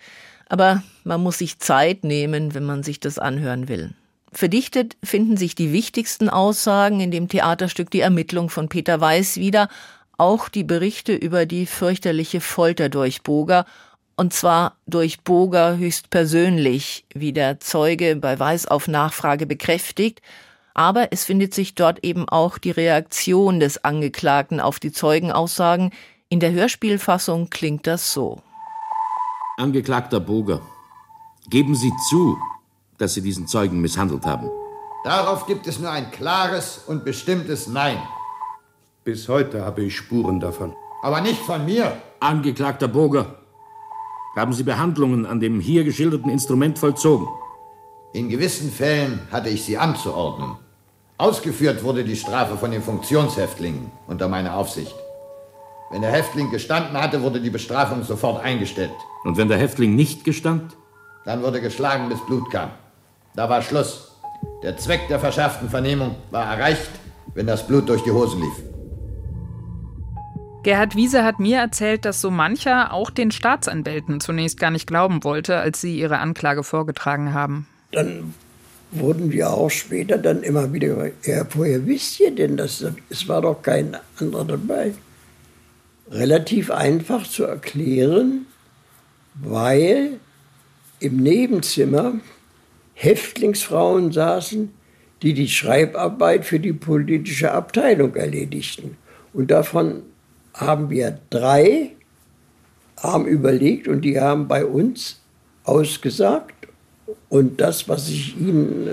Aber 0.47 0.83
man 1.03 1.21
muss 1.21 1.39
sich 1.39 1.59
Zeit 1.59 2.03
nehmen, 2.03 2.53
wenn 2.53 2.63
man 2.63 2.83
sich 2.83 2.99
das 2.99 3.19
anhören 3.19 3.67
will. 3.67 3.93
Verdichtet 4.31 4.97
finden 5.03 5.37
sich 5.37 5.55
die 5.55 5.73
wichtigsten 5.73 6.29
Aussagen 6.29 6.99
in 6.99 7.09
dem 7.09 7.27
Theaterstück 7.27 7.89
Die 7.89 8.01
Ermittlung 8.01 8.49
von 8.49 8.69
Peter 8.69 9.01
Weiß 9.01 9.37
wieder, 9.37 9.69
auch 10.19 10.49
die 10.49 10.63
Berichte 10.63 11.13
über 11.13 11.45
die 11.45 11.65
fürchterliche 11.65 12.41
Folter 12.41 12.89
durch 12.89 13.23
Boger, 13.23 13.65
und 14.15 14.33
zwar 14.33 14.75
durch 14.85 15.21
Boger 15.21 15.77
höchstpersönlich, 15.77 17.05
wie 17.13 17.31
der 17.31 17.59
Zeuge 17.61 18.17
bei 18.17 18.37
Weiß 18.37 18.67
auf 18.67 18.87
Nachfrage 18.89 19.45
bekräftigt, 19.45 20.21
aber 20.73 21.11
es 21.11 21.23
findet 21.23 21.53
sich 21.53 21.73
dort 21.73 22.03
eben 22.03 22.27
auch 22.27 22.57
die 22.57 22.71
Reaktion 22.71 23.59
des 23.59 23.83
Angeklagten 23.83 24.59
auf 24.59 24.79
die 24.79 24.91
Zeugenaussagen. 24.91 25.91
In 26.27 26.39
der 26.39 26.51
Hörspielfassung 26.51 27.49
klingt 27.49 27.87
das 27.87 28.13
so. 28.13 28.41
Angeklagter 29.57 30.19
Boger, 30.19 30.61
geben 31.49 31.75
Sie 31.75 31.91
zu, 32.09 32.37
dass 32.97 33.13
Sie 33.13 33.21
diesen 33.21 33.47
Zeugen 33.47 33.81
misshandelt 33.81 34.25
haben. 34.25 34.49
Darauf 35.03 35.47
gibt 35.47 35.65
es 35.67 35.79
nur 35.79 35.91
ein 35.91 36.11
klares 36.11 36.83
und 36.87 37.05
bestimmtes 37.05 37.67
Nein. 37.67 37.97
Bis 39.09 39.27
heute 39.27 39.65
habe 39.65 39.81
ich 39.85 39.97
Spuren 39.97 40.39
davon. 40.39 40.75
Aber 41.01 41.19
nicht 41.19 41.41
von 41.41 41.65
mir. 41.65 41.93
Angeklagter 42.19 42.87
Boger, 42.87 43.39
haben 44.35 44.53
Sie 44.53 44.61
Behandlungen 44.61 45.25
an 45.25 45.39
dem 45.39 45.59
hier 45.59 45.83
geschilderten 45.83 46.29
Instrument 46.29 46.77
vollzogen? 46.77 47.27
In 48.13 48.29
gewissen 48.29 48.69
Fällen 48.71 49.19
hatte 49.31 49.49
ich 49.49 49.63
sie 49.63 49.79
anzuordnen. 49.79 50.57
Ausgeführt 51.17 51.83
wurde 51.83 52.03
die 52.03 52.15
Strafe 52.15 52.55
von 52.55 52.69
den 52.69 52.83
Funktionshäftlingen 52.83 53.89
unter 54.05 54.27
meiner 54.27 54.53
Aufsicht. 54.53 54.93
Wenn 55.89 56.03
der 56.03 56.11
Häftling 56.11 56.51
gestanden 56.51 56.95
hatte, 56.95 57.23
wurde 57.23 57.41
die 57.41 57.49
Bestrafung 57.49 58.03
sofort 58.03 58.43
eingestellt. 58.43 58.93
Und 59.23 59.37
wenn 59.37 59.47
der 59.47 59.57
Häftling 59.57 59.95
nicht 59.95 60.23
gestand? 60.23 60.77
Dann 61.25 61.41
wurde 61.41 61.61
geschlagen, 61.61 62.09
bis 62.09 62.23
Blut 62.27 62.51
kam. 62.51 62.69
Da 63.35 63.49
war 63.49 63.63
Schluss. 63.63 64.11
Der 64.61 64.77
Zweck 64.77 65.07
der 65.07 65.19
verschärften 65.19 65.67
Vernehmung 65.67 66.13
war 66.29 66.45
erreicht, 66.45 66.91
wenn 67.33 67.47
das 67.47 67.65
Blut 67.65 67.89
durch 67.89 68.03
die 68.03 68.11
Hosen 68.11 68.41
lief. 68.41 68.78
Gerhard 70.61 70.95
Wiese 70.95 71.23
hat 71.23 71.39
mir 71.39 71.57
erzählt, 71.57 72.03
dass 72.03 72.19
so 72.19 72.31
mancher 72.31 72.93
auch 72.93 73.09
den 73.09 73.31
Staatsanwälten 73.31 74.19
zunächst 74.19 74.59
gar 74.59 74.71
nicht 74.71 74.87
glauben 74.87 75.23
wollte, 75.23 75.57
als 75.57 75.79
sie 75.79 75.97
ihre 75.97 76.19
Anklage 76.19 76.63
vorgetragen 76.63 77.33
haben. 77.33 77.67
Dann 77.91 78.33
wurden 78.91 79.31
wir 79.31 79.51
auch 79.51 79.69
später 79.69 80.17
dann 80.17 80.43
immer 80.43 80.73
wieder, 80.73 81.11
ja, 81.23 81.45
woher 81.53 81.85
wisst 81.85 82.19
ihr 82.19 82.31
denn 82.31 82.57
das? 82.57 82.83
Es 83.09 83.27
war 83.27 83.41
doch 83.41 83.61
kein 83.61 83.95
anderer 84.19 84.45
dabei. 84.45 84.93
Relativ 86.11 86.71
einfach 86.71 87.25
zu 87.25 87.45
erklären, 87.45 88.45
weil 89.35 90.19
im 90.99 91.17
Nebenzimmer 91.17 92.15
Häftlingsfrauen 92.95 94.11
saßen, 94.11 94.73
die 95.21 95.33
die 95.33 95.47
Schreibarbeit 95.47 96.45
für 96.45 96.59
die 96.59 96.73
politische 96.73 97.51
Abteilung 97.51 98.15
erledigten. 98.15 98.97
Und 99.31 99.51
davon 99.51 100.01
haben 100.59 100.89
wir 100.89 101.19
drei, 101.29 101.91
haben 103.01 103.25
überlegt 103.25 103.87
und 103.87 104.01
die 104.01 104.19
haben 104.19 104.47
bei 104.47 104.65
uns 104.65 105.21
ausgesagt. 105.63 106.67
Und 107.29 107.61
das, 107.61 107.87
was 107.87 108.09
ich 108.09 108.37
Ihnen 108.37 108.87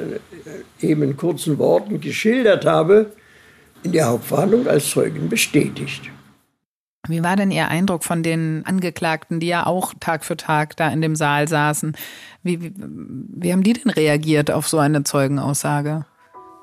äh, 0.81 0.87
eben 0.87 1.03
in 1.03 1.17
kurzen 1.17 1.59
Worten 1.59 2.01
geschildert 2.01 2.65
habe, 2.65 3.13
in 3.83 3.93
der 3.93 4.09
Hauptverhandlung 4.09 4.67
als 4.67 4.91
Zeugen 4.91 5.29
bestätigt. 5.29 6.11
Wie 7.09 7.23
war 7.23 7.37
denn 7.37 7.51
Ihr 7.51 7.69
Eindruck 7.69 8.05
von 8.05 8.23
den 8.23 8.65
Angeklagten, 8.67 9.39
die 9.39 9.47
ja 9.49 9.67
auch 9.67 9.95
Tag 10.01 10.25
für 10.25 10.37
Tag 10.37 10.77
da 10.77 10.89
in 10.89 11.01
dem 11.01 11.15
Saal 11.15 11.47
saßen? 11.47 11.97
Wie, 12.43 12.63
wie, 12.63 12.73
wie 12.77 13.53
haben 13.53 13.63
die 13.63 13.75
denn 13.75 13.91
reagiert 13.91 14.51
auf 14.51 14.67
so 14.69 14.79
eine 14.79 15.05
Zeugenaussage? 15.05 16.05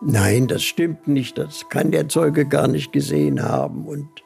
Nein, 0.01 0.47
das 0.47 0.63
stimmt 0.63 1.07
nicht. 1.07 1.37
Das 1.37 1.69
kann 1.69 1.91
der 1.91 2.09
Zeuge 2.09 2.45
gar 2.45 2.67
nicht 2.67 2.91
gesehen 2.91 3.41
haben. 3.41 3.85
Und 3.85 4.22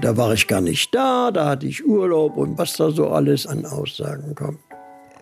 da 0.00 0.16
war 0.16 0.32
ich 0.32 0.46
gar 0.46 0.60
nicht 0.60 0.94
da, 0.94 1.30
da 1.30 1.50
hatte 1.50 1.66
ich 1.66 1.86
Urlaub 1.86 2.36
und 2.36 2.56
was 2.58 2.76
da 2.76 2.90
so 2.90 3.10
alles 3.10 3.46
an 3.46 3.66
Aussagen 3.66 4.34
kommt. 4.34 4.58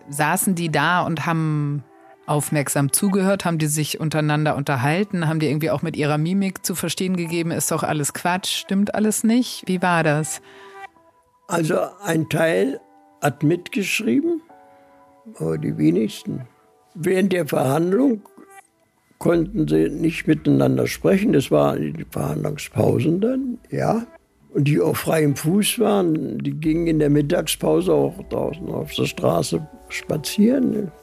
Saßen 0.09 0.55
die 0.55 0.71
da 0.71 1.01
und 1.01 1.25
haben 1.25 1.83
aufmerksam 2.25 2.91
zugehört? 2.91 3.45
Haben 3.45 3.57
die 3.57 3.67
sich 3.67 3.99
untereinander 3.99 4.55
unterhalten? 4.55 5.27
Haben 5.27 5.39
die 5.39 5.47
irgendwie 5.47 5.71
auch 5.71 5.81
mit 5.81 5.95
ihrer 5.95 6.17
Mimik 6.17 6.65
zu 6.65 6.75
verstehen 6.75 7.17
gegeben, 7.17 7.51
ist 7.51 7.71
doch 7.71 7.83
alles 7.83 8.13
Quatsch, 8.13 8.47
stimmt 8.47 8.95
alles 8.95 9.23
nicht? 9.23 9.63
Wie 9.67 9.81
war 9.81 10.03
das? 10.03 10.41
Also 11.47 11.79
ein 12.03 12.29
Teil 12.29 12.79
hat 13.21 13.43
mitgeschrieben, 13.43 14.41
aber 15.37 15.57
die 15.57 15.77
wenigsten. 15.77 16.47
Während 16.95 17.33
der 17.33 17.45
Verhandlung 17.45 18.21
konnten 19.19 19.67
sie 19.67 19.89
nicht 19.89 20.27
miteinander 20.27 20.87
sprechen. 20.87 21.33
Das 21.33 21.51
waren 21.51 21.93
die 21.93 22.05
Verhandlungspausen 22.09 23.21
dann, 23.21 23.57
ja. 23.69 24.05
Und 24.55 24.69
die 24.69 24.79
auf 24.79 24.99
freiem 24.99 25.35
Fuß 25.35 25.79
waren, 25.79 26.37
die 26.37 26.53
gingen 26.53 26.87
in 26.87 26.99
der 26.99 27.09
Mittagspause 27.09 27.93
auch 27.93 28.15
draußen 28.29 28.69
auf 28.69 28.93
der 28.93 29.05
Straße 29.05 29.67
spazieren. 29.89 30.93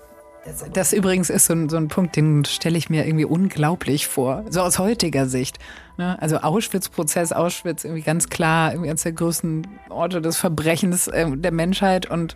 Das, 0.46 0.64
das 0.72 0.92
übrigens 0.94 1.28
ist 1.28 1.46
so 1.46 1.52
ein, 1.52 1.68
so 1.68 1.76
ein 1.76 1.88
Punkt, 1.88 2.16
den 2.16 2.46
stelle 2.46 2.78
ich 2.78 2.88
mir 2.88 3.04
irgendwie 3.06 3.26
unglaublich 3.26 4.06
vor, 4.06 4.44
so 4.48 4.62
aus 4.62 4.78
heutiger 4.78 5.26
Sicht. 5.26 5.58
Ne? 5.98 6.20
Also 6.20 6.38
Auschwitz-Prozess, 6.38 7.32
Auschwitz 7.32 7.84
irgendwie 7.84 8.02
ganz 8.02 8.30
klar, 8.30 8.72
irgendwie 8.72 8.88
eines 8.88 9.02
der 9.02 9.12
größten 9.12 9.68
Orte 9.90 10.22
des 10.22 10.38
Verbrechens 10.38 11.06
äh, 11.08 11.26
der 11.36 11.52
Menschheit 11.52 12.10
und 12.10 12.34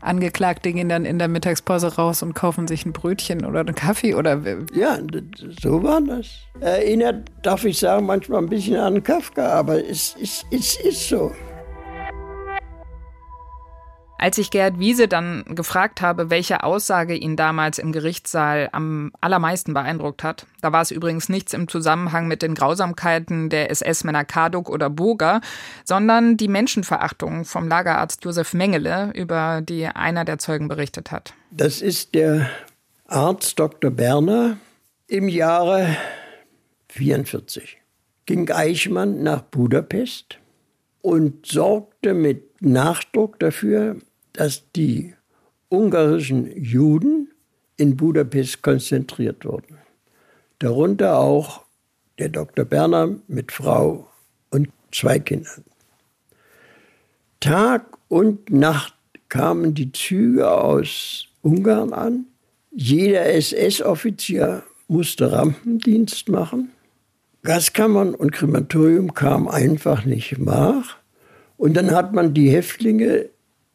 Angeklagte 0.00 0.72
gehen 0.72 0.88
dann 0.88 1.04
in 1.04 1.18
der 1.18 1.28
Mittagspause 1.28 1.96
raus 1.96 2.22
und 2.22 2.34
kaufen 2.34 2.68
sich 2.68 2.86
ein 2.86 2.92
Brötchen 2.92 3.44
oder 3.44 3.60
einen 3.60 3.74
Kaffee 3.74 4.14
oder. 4.14 4.40
Ja, 4.74 4.98
so 5.60 5.82
war 5.82 6.00
das. 6.00 6.28
Erinnert, 6.60 7.30
darf 7.42 7.64
ich 7.64 7.78
sagen, 7.78 8.06
manchmal 8.06 8.42
ein 8.42 8.48
bisschen 8.48 8.76
an 8.76 9.02
Kafka, 9.02 9.46
aber 9.52 9.84
es, 9.84 10.16
es, 10.20 10.44
es 10.50 10.76
ist 10.76 11.08
so. 11.08 11.32
Als 14.18 14.38
ich 14.38 14.50
Gerd 14.50 14.78
Wiese 14.78 15.08
dann 15.08 15.44
gefragt 15.44 16.00
habe, 16.00 16.30
welche 16.30 16.64
Aussage 16.64 17.14
ihn 17.14 17.36
damals 17.36 17.78
im 17.78 17.92
Gerichtssaal 17.92 18.70
am 18.72 19.12
allermeisten 19.20 19.74
beeindruckt 19.74 20.22
hat, 20.22 20.46
da 20.62 20.72
war 20.72 20.80
es 20.80 20.90
übrigens 20.90 21.28
nichts 21.28 21.52
im 21.52 21.68
Zusammenhang 21.68 22.26
mit 22.26 22.40
den 22.40 22.54
Grausamkeiten 22.54 23.50
der 23.50 23.70
SS-Männer 23.70 24.24
Karduk 24.24 24.70
oder 24.70 24.88
Burger, 24.88 25.42
sondern 25.84 26.38
die 26.38 26.48
Menschenverachtung 26.48 27.44
vom 27.44 27.68
Lagerarzt 27.68 28.24
Josef 28.24 28.54
Mengele, 28.54 29.10
über 29.14 29.60
die 29.60 29.86
einer 29.86 30.24
der 30.24 30.38
Zeugen 30.38 30.68
berichtet 30.68 31.10
hat. 31.10 31.34
Das 31.50 31.82
ist 31.82 32.14
der 32.14 32.48
Arzt 33.06 33.58
Dr. 33.58 33.90
Berner 33.90 34.56
im 35.08 35.28
Jahre 35.28 35.94
44. 36.88 37.76
Ging 38.24 38.50
Eichmann 38.50 39.22
nach 39.22 39.42
Budapest 39.42 40.38
und 41.06 41.46
sorgte 41.46 42.14
mit 42.14 42.60
Nachdruck 42.60 43.38
dafür, 43.38 43.94
dass 44.32 44.72
die 44.72 45.14
ungarischen 45.68 46.50
Juden 46.60 47.30
in 47.76 47.96
Budapest 47.96 48.60
konzentriert 48.62 49.44
wurden. 49.44 49.78
Darunter 50.58 51.20
auch 51.20 51.62
der 52.18 52.30
Dr. 52.30 52.64
Berner 52.64 53.20
mit 53.28 53.52
Frau 53.52 54.10
und 54.50 54.68
zwei 54.90 55.20
Kindern. 55.20 55.62
Tag 57.38 57.86
und 58.08 58.50
Nacht 58.50 58.96
kamen 59.28 59.74
die 59.74 59.92
Züge 59.92 60.50
aus 60.50 61.28
Ungarn 61.40 61.92
an. 61.92 62.26
Jeder 62.72 63.26
SS-Offizier 63.26 64.64
musste 64.88 65.30
Rampendienst 65.30 66.28
machen. 66.28 66.72
Gaskammern 67.46 68.14
und 68.14 68.32
Krematorium 68.32 69.14
kamen 69.14 69.48
einfach 69.48 70.04
nicht 70.04 70.38
nach. 70.38 70.96
Und 71.56 71.74
dann 71.74 71.92
hat 71.92 72.12
man 72.12 72.34
die 72.34 72.50
Häftlinge 72.50 73.26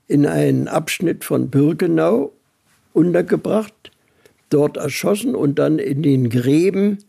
in 0.08 0.28
einen 0.28 0.68
Abschnitt 0.68 1.24
von 1.24 1.50
Birkenau 1.50 2.34
untergebracht, 2.94 3.92
dort 4.50 4.76
erschossen 4.78 5.34
und 5.36 5.58
dann 5.58 5.80
in 5.80 6.04
den 6.04 6.30
Gräben 6.30 7.00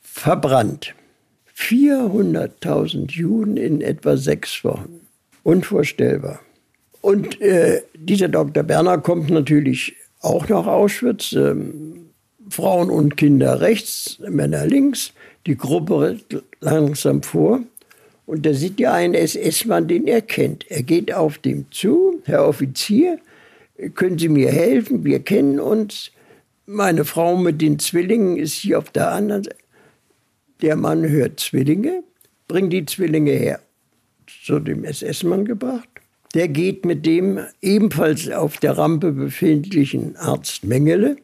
verbrannt. 0.00 0.94
400.000 1.56 3.12
Juden 3.12 3.56
in 3.56 3.80
etwa 3.80 4.16
sechs 4.16 4.64
Wochen. 4.64 5.00
Unvorstellbar. 5.44 6.40
Und 7.00 7.40
äh, 7.40 7.82
dieser 7.94 8.28
Dr. 8.28 8.64
Berner 8.64 8.98
kommt 8.98 9.30
natürlich 9.30 9.96
auch 10.20 10.48
nach 10.48 10.66
Auschwitz. 10.66 11.32
Ähm, 11.32 12.10
Frauen 12.50 12.90
und 12.90 13.16
Kinder 13.16 13.60
rechts, 13.60 14.18
Männer 14.28 14.66
links. 14.66 15.12
Die 15.46 15.56
Gruppe 15.56 15.98
rückt 16.00 16.42
langsam 16.60 17.22
vor. 17.22 17.60
Und 18.26 18.46
da 18.46 18.54
sieht 18.54 18.78
ja 18.78 18.92
ein 18.92 19.14
SS-Mann, 19.14 19.88
den 19.88 20.06
er 20.06 20.22
kennt. 20.22 20.70
Er 20.70 20.82
geht 20.82 21.12
auf 21.12 21.38
dem 21.38 21.70
zu, 21.72 22.20
Herr 22.24 22.46
Offizier, 22.46 23.18
können 23.94 24.18
Sie 24.18 24.28
mir 24.28 24.52
helfen? 24.52 25.04
Wir 25.04 25.20
kennen 25.20 25.58
uns. 25.58 26.12
Meine 26.66 27.04
Frau 27.04 27.36
mit 27.36 27.60
den 27.60 27.78
Zwillingen 27.78 28.36
ist 28.36 28.52
hier 28.54 28.78
auf 28.78 28.90
der 28.90 29.10
anderen 29.10 29.44
Seite. 29.44 29.56
Der 30.62 30.76
Mann 30.76 31.08
hört 31.08 31.40
Zwillinge, 31.40 32.02
bringt 32.46 32.72
die 32.72 32.84
Zwillinge 32.84 33.32
her. 33.32 33.60
Zu 34.44 34.60
dem 34.60 34.84
SS-Mann 34.84 35.46
gebracht. 35.46 35.88
Der 36.34 36.48
geht 36.48 36.84
mit 36.84 37.06
dem 37.06 37.40
ebenfalls 37.60 38.30
auf 38.30 38.58
der 38.58 38.78
Rampe 38.78 39.10
befindlichen 39.12 40.16
Arzt 40.16 40.64
Mengele. 40.64 41.16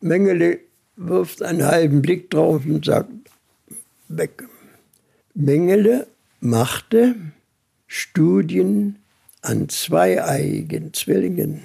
Mengele 0.00 0.58
wirft 0.96 1.42
einen 1.42 1.64
halben 1.64 2.02
Blick 2.02 2.28
drauf 2.30 2.66
und 2.66 2.84
sagt, 2.84 3.10
weg. 4.08 4.44
Mengele 5.34 6.06
machte 6.40 7.14
Studien 7.86 8.96
an 9.42 9.68
zweieiigen 9.68 10.92
Zwillingen. 10.92 11.64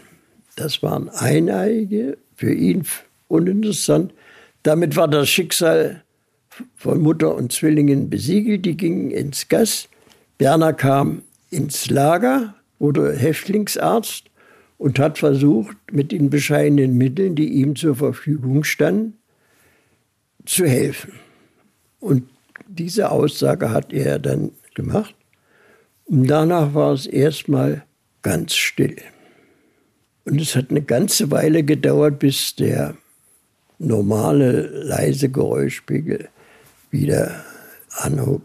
Das 0.55 0.83
waren 0.83 1.09
eineige, 1.09 2.17
für 2.35 2.53
ihn 2.53 2.83
uninteressant. 3.27 4.13
Damit 4.63 4.95
war 4.95 5.07
das 5.07 5.29
Schicksal 5.29 6.03
von 6.75 7.01
Mutter 7.01 7.35
und 7.35 7.51
Zwillingen 7.51 8.09
besiegelt. 8.09 8.65
Die 8.65 8.77
gingen 8.77 9.11
ins 9.11 9.47
Gas. 9.47 9.87
Berner 10.37 10.73
kam 10.73 11.23
ins 11.49 11.89
Lager, 11.89 12.55
wurde 12.79 13.15
Häftlingsarzt 13.15 14.25
und 14.77 14.99
hat 14.99 15.19
versucht, 15.19 15.77
mit 15.91 16.11
den 16.11 16.29
bescheidenen 16.29 16.97
Mitteln, 16.97 17.35
die 17.35 17.49
ihm 17.49 17.75
zur 17.75 17.95
Verfügung 17.95 18.63
standen, 18.63 19.17
zu 20.45 20.65
helfen. 20.65 21.13
Und 22.01 22.27
Diese 22.67 23.11
Aussage 23.11 23.71
hat 23.71 23.91
er 23.91 24.19
dann 24.19 24.51
gemacht. 24.75 25.15
Und 26.05 26.27
danach 26.27 26.73
war 26.73 26.93
es 26.93 27.05
erstmal 27.05 27.83
ganz 28.21 28.53
still. 28.55 28.97
Und 30.25 30.39
es 30.39 30.55
hat 30.55 30.69
eine 30.69 30.81
ganze 30.81 31.31
Weile 31.31 31.63
gedauert, 31.63 32.19
bis 32.19 32.55
der 32.55 32.95
normale 33.79 34.67
leise 34.67 35.29
Geräuschpegel 35.29 36.29
wieder 36.91 37.43
anhob. 37.97 38.41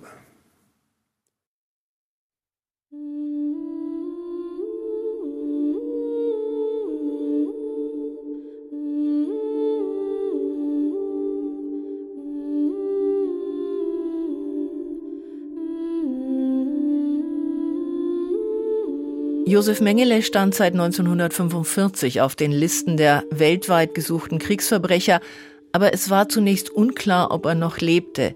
Josef 19.48 19.80
Mengele 19.80 20.22
stand 20.22 20.56
seit 20.56 20.72
1945 20.72 22.20
auf 22.20 22.34
den 22.34 22.50
Listen 22.50 22.96
der 22.96 23.22
weltweit 23.30 23.94
gesuchten 23.94 24.40
Kriegsverbrecher, 24.40 25.20
aber 25.70 25.94
es 25.94 26.10
war 26.10 26.28
zunächst 26.28 26.68
unklar, 26.68 27.30
ob 27.30 27.46
er 27.46 27.54
noch 27.54 27.78
lebte. 27.78 28.34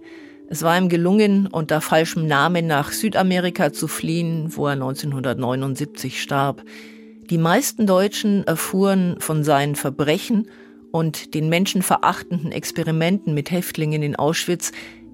Es 0.49 0.63
war 0.63 0.79
ihm 0.79 0.89
gelungen, 0.89 1.49
unter 1.49 1.81
falschem 1.81 2.29
Namen 2.29 2.69
nach 2.69 2.93
Südamerika 2.93 3.73
zu 3.73 3.89
fliehen, 3.89 4.57
wo 4.57 4.69
er 4.69 4.75
1979 4.75 6.23
starb. 6.23 6.63
Die 7.29 7.39
meisten 7.39 7.89
Deutschen 7.89 8.47
erfuhren 8.47 9.17
von 9.19 9.43
seinen 9.43 9.75
Verbrechen 9.75 10.49
und 10.93 11.35
den 11.35 11.49
menschenverachtenden 11.49 12.53
Experimenten 12.53 13.35
mit 13.35 13.51
Häftlingen 13.51 14.05
in 14.05 14.15
Auschwitz 14.15 14.71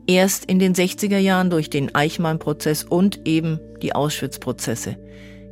erst 0.07 0.45
in 0.45 0.59
den 0.59 0.75
60er 0.75 1.19
Jahren 1.19 1.49
durch 1.49 1.71
den 1.71 1.95
Eichmann-Prozess 1.95 2.85
und 2.85 3.27
eben 3.27 3.61
die 3.81 3.95
Auschwitz-Prozesse. 3.95 4.99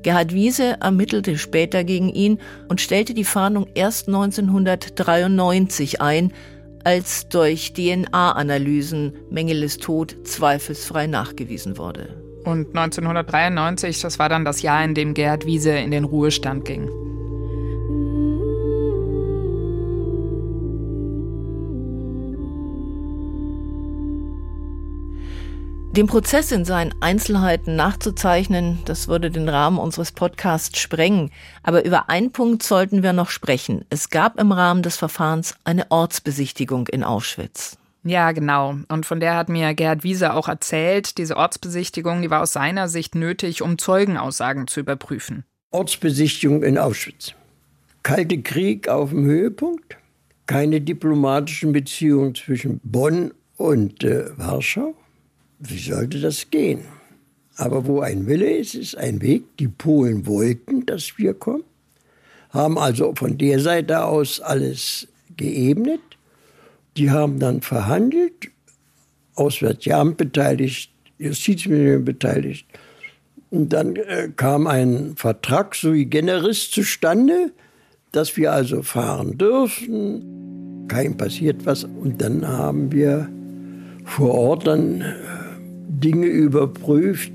Gerhard 0.04 0.32
Wiese 0.34 0.76
ermittelte 0.80 1.36
später 1.38 1.82
gegen 1.82 2.10
ihn 2.10 2.38
und 2.68 2.80
stellte 2.80 3.14
die 3.14 3.24
Fahndung 3.24 3.66
erst 3.74 4.06
1993 4.06 6.00
ein, 6.02 6.32
als 6.84 7.28
durch 7.30 7.72
DNA-Analysen 7.72 9.14
Mengeles 9.30 9.78
Tod 9.78 10.14
zweifelsfrei 10.24 11.06
nachgewiesen 11.06 11.78
wurde. 11.78 12.22
Und 12.44 12.68
1993, 12.76 14.02
das 14.02 14.18
war 14.18 14.28
dann 14.28 14.44
das 14.44 14.60
Jahr, 14.60 14.84
in 14.84 14.94
dem 14.94 15.14
Gerhard 15.14 15.46
Wiese 15.46 15.70
in 15.70 15.90
den 15.90 16.04
Ruhestand 16.04 16.66
ging. 16.66 16.90
Den 25.96 26.08
Prozess 26.08 26.50
in 26.50 26.64
seinen 26.64 26.92
Einzelheiten 27.00 27.76
nachzuzeichnen, 27.76 28.80
das 28.84 29.06
würde 29.06 29.30
den 29.30 29.48
Rahmen 29.48 29.78
unseres 29.78 30.10
Podcasts 30.10 30.80
sprengen. 30.80 31.30
Aber 31.62 31.84
über 31.84 32.10
einen 32.10 32.32
Punkt 32.32 32.64
sollten 32.64 33.04
wir 33.04 33.12
noch 33.12 33.30
sprechen. 33.30 33.84
Es 33.90 34.10
gab 34.10 34.40
im 34.40 34.50
Rahmen 34.50 34.82
des 34.82 34.96
Verfahrens 34.96 35.54
eine 35.62 35.88
Ortsbesichtigung 35.92 36.88
in 36.88 37.04
Auschwitz. 37.04 37.78
Ja, 38.02 38.32
genau. 38.32 38.74
Und 38.88 39.06
von 39.06 39.20
der 39.20 39.36
hat 39.36 39.48
mir 39.48 39.72
Gerhard 39.74 40.02
Wiese 40.02 40.34
auch 40.34 40.48
erzählt. 40.48 41.16
Diese 41.16 41.36
Ortsbesichtigung, 41.36 42.22
die 42.22 42.30
war 42.30 42.42
aus 42.42 42.54
seiner 42.54 42.88
Sicht 42.88 43.14
nötig, 43.14 43.62
um 43.62 43.78
Zeugenaussagen 43.78 44.66
zu 44.66 44.80
überprüfen. 44.80 45.44
Ortsbesichtigung 45.70 46.64
in 46.64 46.76
Auschwitz. 46.76 47.34
Kalte 48.02 48.42
Krieg 48.42 48.88
auf 48.88 49.10
dem 49.10 49.26
Höhepunkt. 49.26 49.96
Keine 50.46 50.80
diplomatischen 50.80 51.72
Beziehungen 51.72 52.34
zwischen 52.34 52.80
Bonn 52.82 53.32
und 53.56 54.02
äh, 54.02 54.36
Warschau. 54.36 54.96
Wie 55.66 55.78
sollte 55.78 56.20
das 56.20 56.50
gehen? 56.50 56.80
Aber 57.56 57.86
wo 57.86 58.00
ein 58.00 58.26
Wille 58.26 58.50
ist, 58.50 58.74
ist 58.74 58.96
ein 58.96 59.22
Weg. 59.22 59.56
Die 59.58 59.68
Polen 59.68 60.26
wollten, 60.26 60.84
dass 60.86 61.16
wir 61.16 61.34
kommen, 61.34 61.64
haben 62.50 62.78
also 62.78 63.14
von 63.16 63.38
der 63.38 63.60
Seite 63.60 64.04
aus 64.04 64.40
alles 64.40 65.08
geebnet. 65.36 66.00
Die 66.96 67.10
haben 67.10 67.38
dann 67.38 67.62
verhandelt, 67.62 68.50
Auswärtige 69.36 69.96
Amt 69.96 70.16
beteiligt, 70.16 70.92
Justizministerium 71.18 72.04
beteiligt. 72.04 72.66
Und 73.50 73.72
dann 73.72 73.96
äh, 73.96 74.30
kam 74.36 74.66
ein 74.66 75.14
Vertrag 75.16 75.74
sui 75.74 76.04
generis 76.04 76.70
zustande, 76.70 77.52
dass 78.12 78.36
wir 78.36 78.52
also 78.52 78.82
fahren 78.82 79.38
dürfen. 79.38 80.86
Kein 80.86 81.16
passiert 81.16 81.66
was. 81.66 81.84
Und 81.84 82.20
dann 82.22 82.46
haben 82.46 82.92
wir 82.92 83.28
vor 84.04 84.34
Ort 84.34 84.66
dann 84.66 85.00
äh, 85.00 85.14
Dinge 86.04 86.26
überprüft, 86.26 87.32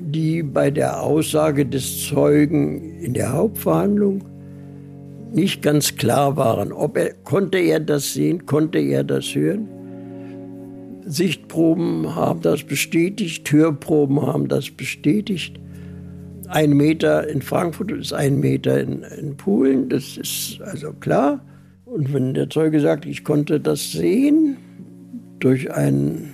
die 0.00 0.42
bei 0.42 0.70
der 0.70 1.02
Aussage 1.02 1.66
des 1.66 2.06
Zeugen 2.06 2.98
in 3.00 3.12
der 3.12 3.34
Hauptverhandlung 3.34 4.24
nicht 5.32 5.62
ganz 5.62 5.96
klar 5.96 6.36
waren. 6.36 6.72
Ob 6.72 6.96
er, 6.96 7.12
konnte 7.24 7.58
er 7.58 7.80
das 7.80 8.14
sehen, 8.14 8.46
konnte 8.46 8.78
er 8.78 9.04
das 9.04 9.34
hören? 9.34 9.68
Sichtproben 11.04 12.14
haben 12.14 12.40
das 12.40 12.62
bestätigt, 12.62 13.50
Hörproben 13.52 14.22
haben 14.22 14.48
das 14.48 14.70
bestätigt. 14.70 15.58
Ein 16.48 16.72
Meter 16.72 17.28
in 17.28 17.42
Frankfurt 17.42 17.92
ist 17.92 18.12
ein 18.12 18.40
Meter 18.40 18.80
in, 18.80 19.02
in 19.20 19.36
Polen, 19.36 19.88
das 19.88 20.16
ist 20.16 20.60
also 20.62 20.92
klar. 20.92 21.44
Und 21.84 22.12
wenn 22.14 22.32
der 22.32 22.48
Zeuge 22.48 22.80
sagt, 22.80 23.04
ich 23.04 23.24
konnte 23.24 23.60
das 23.60 23.92
sehen 23.92 24.56
durch 25.40 25.70
einen 25.72 26.31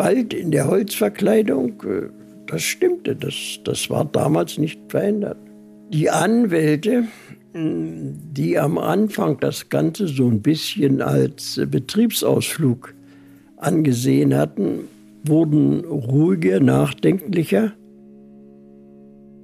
Spalt 0.00 0.32
in 0.32 0.50
der 0.50 0.66
Holzverkleidung, 0.66 1.82
äh, 1.82 2.08
das 2.46 2.62
stimmte, 2.62 3.14
das, 3.14 3.34
das 3.64 3.90
war 3.90 4.06
damals 4.06 4.56
nicht 4.56 4.80
verändert. 4.88 5.36
Die 5.92 6.08
Anwälte, 6.08 7.04
die 7.52 8.58
am 8.58 8.78
Anfang 8.78 9.38
das 9.40 9.68
Ganze 9.68 10.08
so 10.08 10.26
ein 10.26 10.40
bisschen 10.40 11.02
als 11.02 11.60
Betriebsausflug 11.66 12.94
angesehen 13.58 14.34
hatten, 14.34 14.88
wurden 15.24 15.84
ruhiger, 15.84 16.60
nachdenklicher. 16.60 17.72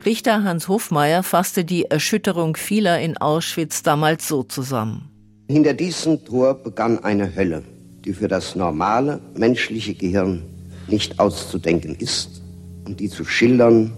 Richter 0.06 0.42
Hans 0.42 0.68
Hofmeier 0.68 1.22
fasste 1.22 1.66
die 1.66 1.84
Erschütterung 1.84 2.56
vieler 2.56 2.98
in 3.00 3.18
Auschwitz 3.18 3.82
damals 3.82 4.26
so 4.26 4.42
zusammen. 4.42 5.10
Hinter 5.50 5.74
diesem 5.74 6.24
Tor 6.24 6.54
begann 6.54 6.98
eine 7.00 7.36
Hölle 7.36 7.62
die 8.06 8.12
für 8.12 8.28
das 8.28 8.54
normale 8.54 9.20
menschliche 9.36 9.94
Gehirn 9.94 10.42
nicht 10.86 11.18
auszudenken 11.18 11.96
ist 11.96 12.42
und 12.86 13.00
die 13.00 13.08
zu 13.08 13.24
schildern, 13.24 13.92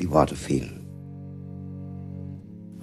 die 0.00 0.10
Worte 0.10 0.34
fehlen. 0.34 0.80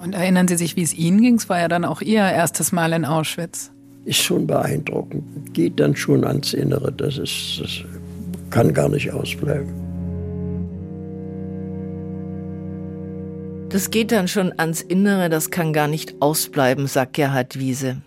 Und 0.01 0.15
erinnern 0.15 0.47
Sie 0.47 0.55
sich, 0.55 0.75
wie 0.75 0.81
es 0.81 0.93
Ihnen 0.93 1.21
ging? 1.21 1.35
Es 1.35 1.49
war 1.49 1.59
ja 1.59 1.67
dann 1.67 1.85
auch 1.85 2.01
Ihr 2.01 2.21
erstes 2.21 2.71
Mal 2.71 2.93
in 2.93 3.05
Auschwitz. 3.05 3.71
Ist 4.05 4.21
schon 4.23 4.47
beeindruckend. 4.47 5.53
Geht 5.53 5.79
dann 5.79 5.95
schon 5.95 6.23
ans 6.23 6.53
Innere. 6.53 6.91
Das, 6.91 7.19
ist, 7.19 7.59
das 7.61 7.83
kann 8.49 8.73
gar 8.73 8.89
nicht 8.89 9.11
ausbleiben. 9.11 9.69
Das 13.69 13.91
geht 13.91 14.11
dann 14.11 14.27
schon 14.27 14.51
ans 14.57 14.81
Innere, 14.81 15.29
das 15.29 15.49
kann 15.49 15.71
gar 15.71 15.87
nicht 15.87 16.21
ausbleiben, 16.21 16.87
sagt 16.87 17.13
Gerhard 17.13 17.57
Wiese. 17.57 18.01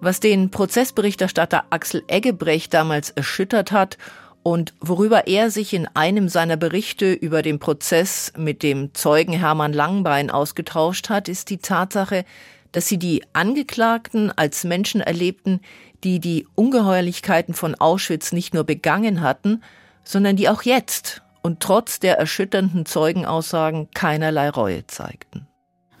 Was 0.00 0.20
den 0.20 0.50
Prozessberichterstatter 0.50 1.64
Axel 1.70 2.04
Eggebrecht 2.06 2.72
damals 2.72 3.10
erschüttert 3.10 3.72
hat 3.72 3.98
und 4.44 4.72
worüber 4.80 5.26
er 5.26 5.50
sich 5.50 5.74
in 5.74 5.88
einem 5.88 6.28
seiner 6.28 6.56
Berichte 6.56 7.12
über 7.12 7.42
den 7.42 7.58
Prozess 7.58 8.32
mit 8.36 8.62
dem 8.62 8.94
Zeugen 8.94 9.32
Hermann 9.32 9.72
Langbein 9.72 10.30
ausgetauscht 10.30 11.08
hat, 11.08 11.28
ist 11.28 11.50
die 11.50 11.58
Tatsache, 11.58 12.24
dass 12.70 12.86
sie 12.86 12.98
die 12.98 13.24
Angeklagten 13.32 14.30
als 14.30 14.62
Menschen 14.62 15.00
erlebten, 15.00 15.60
die 16.04 16.20
die 16.20 16.46
Ungeheuerlichkeiten 16.54 17.54
von 17.54 17.74
Auschwitz 17.74 18.30
nicht 18.30 18.54
nur 18.54 18.62
begangen 18.62 19.20
hatten, 19.20 19.62
sondern 20.04 20.36
die 20.36 20.48
auch 20.48 20.62
jetzt 20.62 21.22
und 21.42 21.58
trotz 21.58 21.98
der 21.98 22.18
erschütternden 22.18 22.86
Zeugenaussagen 22.86 23.88
keinerlei 23.94 24.48
Reue 24.50 24.86
zeigten. 24.86 25.48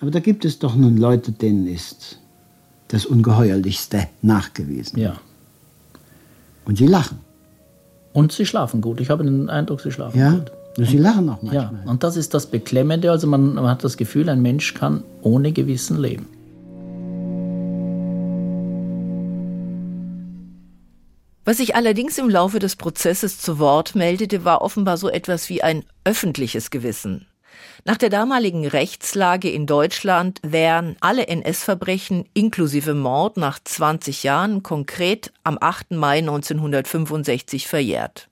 Aber 0.00 0.12
da 0.12 0.20
gibt 0.20 0.44
es 0.44 0.60
doch 0.60 0.76
nun 0.76 0.96
Leute, 0.96 1.32
denen 1.32 1.66
ist 1.66 2.20
das 2.88 3.06
Ungeheuerlichste 3.06 4.08
nachgewiesen. 4.22 4.98
Ja. 4.98 5.18
Und 6.64 6.78
sie 6.78 6.86
lachen. 6.86 7.18
Und 8.12 8.32
sie 8.32 8.46
schlafen 8.46 8.80
gut. 8.80 9.00
Ich 9.00 9.10
habe 9.10 9.24
den 9.24 9.48
Eindruck, 9.48 9.80
sie 9.80 9.92
schlafen 9.92 10.18
ja? 10.18 10.32
gut. 10.32 10.52
Sie 10.76 10.98
lachen 10.98 11.28
auch 11.28 11.42
manchmal. 11.42 11.54
Ja, 11.54 11.90
und 11.90 12.04
das 12.04 12.16
ist 12.16 12.34
das 12.34 12.46
Beklemmende. 12.46 13.10
Also 13.10 13.26
man, 13.26 13.54
man 13.54 13.68
hat 13.68 13.82
das 13.82 13.96
Gefühl, 13.96 14.28
ein 14.28 14.42
Mensch 14.42 14.74
kann 14.74 15.02
ohne 15.22 15.52
Gewissen 15.52 15.98
leben. 15.98 16.26
Was 21.44 21.56
sich 21.56 21.74
allerdings 21.74 22.18
im 22.18 22.28
Laufe 22.28 22.58
des 22.58 22.76
Prozesses 22.76 23.40
zu 23.40 23.58
Wort 23.58 23.94
meldete, 23.94 24.44
war 24.44 24.60
offenbar 24.60 24.98
so 24.98 25.08
etwas 25.08 25.48
wie 25.48 25.62
ein 25.62 25.82
öffentliches 26.04 26.70
Gewissen. 26.70 27.26
Nach 27.84 27.96
der 27.96 28.10
damaligen 28.10 28.66
Rechtslage 28.66 29.50
in 29.50 29.66
Deutschland 29.66 30.40
wären 30.42 30.96
alle 31.00 31.28
NS-Verbrechen 31.28 32.26
inklusive 32.34 32.94
Mord 32.94 33.36
nach 33.36 33.58
20 33.62 34.22
Jahren 34.22 34.62
konkret 34.62 35.32
am 35.44 35.58
8. 35.60 35.92
Mai 35.92 36.18
1965 36.18 37.66
verjährt. 37.66 38.28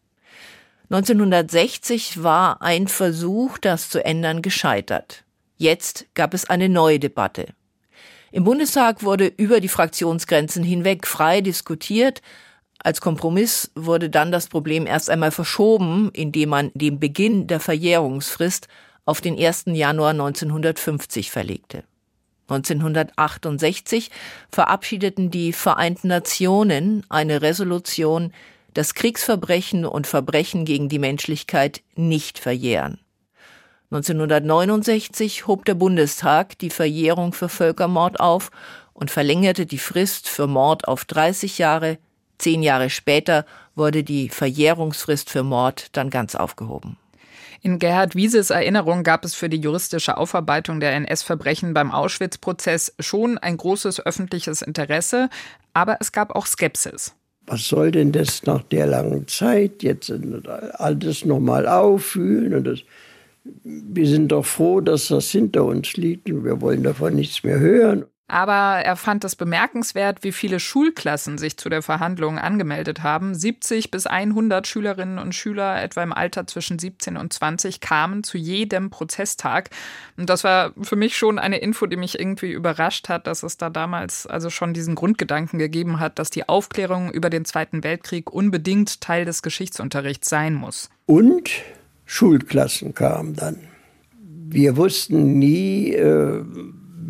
1960 0.90 2.22
war 2.22 2.62
ein 2.62 2.86
Versuch, 2.86 3.58
das 3.58 3.90
zu 3.90 4.04
ändern, 4.04 4.42
gescheitert. 4.42 5.24
Jetzt 5.56 6.06
gab 6.14 6.34
es 6.34 6.48
eine 6.48 6.68
neue 6.68 7.00
Debatte. 7.00 7.46
Im 8.30 8.44
Bundestag 8.44 9.02
wurde 9.02 9.26
über 9.26 9.60
die 9.60 9.68
Fraktionsgrenzen 9.68 10.62
hinweg 10.62 11.06
frei 11.06 11.40
diskutiert. 11.40 12.20
Als 12.78 13.00
Kompromiss 13.00 13.70
wurde 13.74 14.10
dann 14.10 14.30
das 14.30 14.48
Problem 14.48 14.86
erst 14.86 15.08
einmal 15.08 15.30
verschoben, 15.30 16.10
indem 16.12 16.50
man 16.50 16.70
den 16.74 17.00
Beginn 17.00 17.46
der 17.46 17.60
Verjährungsfrist 17.60 18.68
auf 19.07 19.22
den 19.22 19.38
1. 19.38 19.64
Januar 19.68 20.11
1950 20.11 21.30
verlegte. 21.30 21.84
1968 22.48 24.11
verabschiedeten 24.50 25.30
die 25.30 25.52
Vereinten 25.52 26.09
Nationen 26.09 27.04
eine 27.09 27.42
Resolution, 27.42 28.32
dass 28.74 28.94
Kriegsverbrechen 28.94 29.86
und 29.86 30.07
Verbrechen 30.07 30.64
gegen 30.64 30.88
die 30.88 30.98
Menschlichkeit 30.98 31.82
nicht 31.94 32.38
verjähren. 32.38 33.00
1969 33.90 35.46
hob 35.46 35.64
der 35.64 35.74
Bundestag 35.74 36.59
die 36.59 36.70
Verjährung 36.70 37.32
für 37.32 37.48
Völkermord 37.48 38.20
auf 38.20 38.50
und 38.92 39.11
verlängerte 39.11 39.64
die 39.64 39.78
Frist 39.78 40.28
für 40.28 40.46
Mord 40.46 40.88
auf 40.88 41.04
30 41.04 41.59
Jahre. 41.59 41.98
Zehn 42.38 42.62
Jahre 42.62 42.90
später 42.90 43.46
wurde 43.74 44.04
die 44.04 44.28
Verjährungsfrist 44.28 45.30
für 45.30 45.42
Mord 45.42 45.88
dann 45.92 46.11
ganz 46.11 46.34
aufgehoben. 46.34 46.96
In 47.66 47.80
Gerhard 47.80 48.14
Wieses 48.14 48.50
Erinnerung 48.50 49.02
gab 49.02 49.24
es 49.24 49.34
für 49.34 49.48
die 49.48 49.56
juristische 49.56 50.18
Aufarbeitung 50.18 50.78
der 50.78 50.92
NS-Verbrechen 50.92 51.74
beim 51.74 51.90
Auschwitz-Prozess 51.90 52.94
schon 53.00 53.38
ein 53.38 53.56
großes 53.56 54.06
öffentliches 54.06 54.62
Interesse, 54.62 55.28
aber 55.74 55.96
es 55.98 56.12
gab 56.12 56.36
auch 56.36 56.46
Skepsis. 56.46 57.16
Was 57.48 57.66
soll 57.66 57.90
denn 57.90 58.12
das 58.12 58.44
nach 58.44 58.62
der 58.62 58.86
langen 58.86 59.26
Zeit 59.26 59.82
jetzt 59.82 60.12
alles 60.74 61.24
nochmal 61.24 61.66
auffühlen? 61.66 62.54
Und 62.54 62.68
das, 62.68 62.84
wir 63.64 64.06
sind 64.06 64.28
doch 64.28 64.46
froh, 64.46 64.80
dass 64.80 65.08
das 65.08 65.28
hinter 65.30 65.64
uns 65.64 65.96
liegt 65.96 66.30
und 66.30 66.44
wir 66.44 66.60
wollen 66.60 66.84
davon 66.84 67.16
nichts 67.16 67.42
mehr 67.42 67.58
hören. 67.58 68.04
Aber 68.28 68.80
er 68.84 68.96
fand 68.96 69.22
es 69.22 69.36
bemerkenswert, 69.36 70.24
wie 70.24 70.32
viele 70.32 70.58
Schulklassen 70.58 71.38
sich 71.38 71.56
zu 71.58 71.68
der 71.68 71.82
Verhandlung 71.82 72.38
angemeldet 72.38 73.04
haben. 73.04 73.36
70 73.36 73.92
bis 73.92 74.06
100 74.06 74.66
Schülerinnen 74.66 75.20
und 75.20 75.32
Schüler, 75.32 75.80
etwa 75.80 76.02
im 76.02 76.12
Alter 76.12 76.44
zwischen 76.48 76.80
17 76.80 77.16
und 77.16 77.32
20, 77.32 77.80
kamen 77.80 78.24
zu 78.24 78.36
jedem 78.36 78.90
Prozesstag. 78.90 79.70
Und 80.16 80.28
das 80.28 80.42
war 80.42 80.72
für 80.82 80.96
mich 80.96 81.16
schon 81.16 81.38
eine 81.38 81.58
Info, 81.58 81.86
die 81.86 81.96
mich 81.96 82.18
irgendwie 82.18 82.50
überrascht 82.50 83.08
hat, 83.08 83.28
dass 83.28 83.44
es 83.44 83.58
da 83.58 83.70
damals 83.70 84.26
also 84.26 84.50
schon 84.50 84.74
diesen 84.74 84.96
Grundgedanken 84.96 85.60
gegeben 85.60 86.00
hat, 86.00 86.18
dass 86.18 86.30
die 86.30 86.48
Aufklärung 86.48 87.12
über 87.12 87.30
den 87.30 87.44
Zweiten 87.44 87.84
Weltkrieg 87.84 88.32
unbedingt 88.32 89.00
Teil 89.00 89.24
des 89.24 89.42
Geschichtsunterrichts 89.42 90.28
sein 90.28 90.54
muss. 90.54 90.90
Und 91.06 91.50
Schulklassen 92.06 92.92
kamen 92.92 93.34
dann. 93.34 93.68
Wir 94.48 94.76
wussten 94.76 95.38
nie, 95.38 95.92
äh 95.92 96.44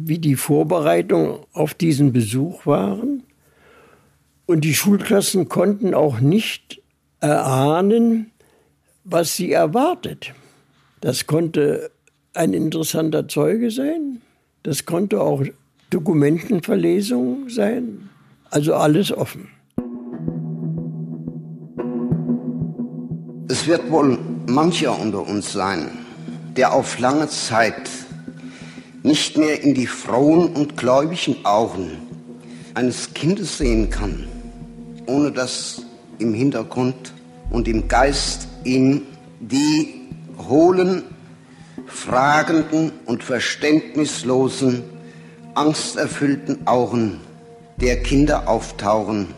wie 0.08 0.18
die 0.20 0.36
Vorbereitungen 0.36 1.40
auf 1.52 1.74
diesen 1.74 2.12
Besuch 2.12 2.64
waren. 2.64 3.24
Und 4.46 4.60
die 4.62 4.74
Schulklassen 4.74 5.48
konnten 5.48 5.94
auch 5.94 6.20
nicht 6.20 6.80
erahnen, 7.20 8.30
was 9.02 9.34
sie 9.34 9.50
erwartet. 9.50 10.32
Das 11.00 11.26
konnte 11.26 11.90
ein 12.34 12.52
interessanter 12.52 13.26
Zeuge 13.26 13.72
sein. 13.72 14.22
Das 14.62 14.86
konnte 14.86 15.20
auch 15.20 15.42
Dokumentenverlesung 15.90 17.48
sein. 17.48 18.08
Also 18.50 18.74
alles 18.74 19.10
offen. 19.10 19.48
Es 23.48 23.66
wird 23.66 23.90
wohl 23.90 24.18
mancher 24.46 24.98
unter 25.00 25.26
uns 25.26 25.52
sein, 25.52 25.90
der 26.56 26.72
auf 26.72 27.00
lange 27.00 27.28
Zeit 27.28 27.90
nicht 29.06 29.38
mehr 29.38 29.62
in 29.62 29.72
die 29.72 29.86
frohen 29.86 30.48
und 30.48 30.76
gläubigen 30.76 31.44
Augen 31.44 31.92
eines 32.74 33.14
Kindes 33.14 33.56
sehen 33.58 33.88
kann, 33.88 34.26
ohne 35.06 35.30
dass 35.30 35.82
im 36.18 36.34
Hintergrund 36.34 37.12
und 37.50 37.68
im 37.68 37.86
Geist 37.86 38.48
ihn 38.64 39.02
die 39.38 39.94
hohlen, 40.48 41.04
fragenden 41.86 42.90
und 43.04 43.22
verständnislosen, 43.22 44.82
angsterfüllten 45.54 46.66
Augen 46.66 47.20
der 47.76 48.02
Kinder 48.02 48.48
auftauchen, 48.48 49.28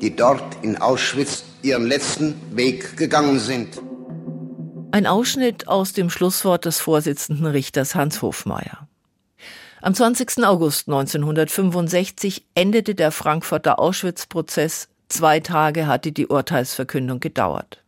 die 0.00 0.16
dort 0.16 0.42
in 0.62 0.78
Auschwitz 0.78 1.44
ihren 1.60 1.86
letzten 1.86 2.40
Weg 2.52 2.96
gegangen 2.96 3.38
sind. 3.38 3.82
Ein 4.92 5.06
Ausschnitt 5.06 5.68
aus 5.68 5.92
dem 5.92 6.08
Schlusswort 6.08 6.64
des 6.64 6.80
Vorsitzenden 6.80 7.46
Richters 7.46 7.94
Hans 7.94 8.22
Hofmeier. 8.22 8.88
Am 9.84 9.94
20. 9.94 10.42
August 10.46 10.88
1965 10.88 12.46
endete 12.54 12.94
der 12.94 13.12
Frankfurter 13.12 13.78
Auschwitz-Prozess. 13.78 14.88
Zwei 15.10 15.40
Tage 15.40 15.86
hatte 15.86 16.10
die 16.10 16.26
Urteilsverkündung 16.26 17.20
gedauert. 17.20 17.84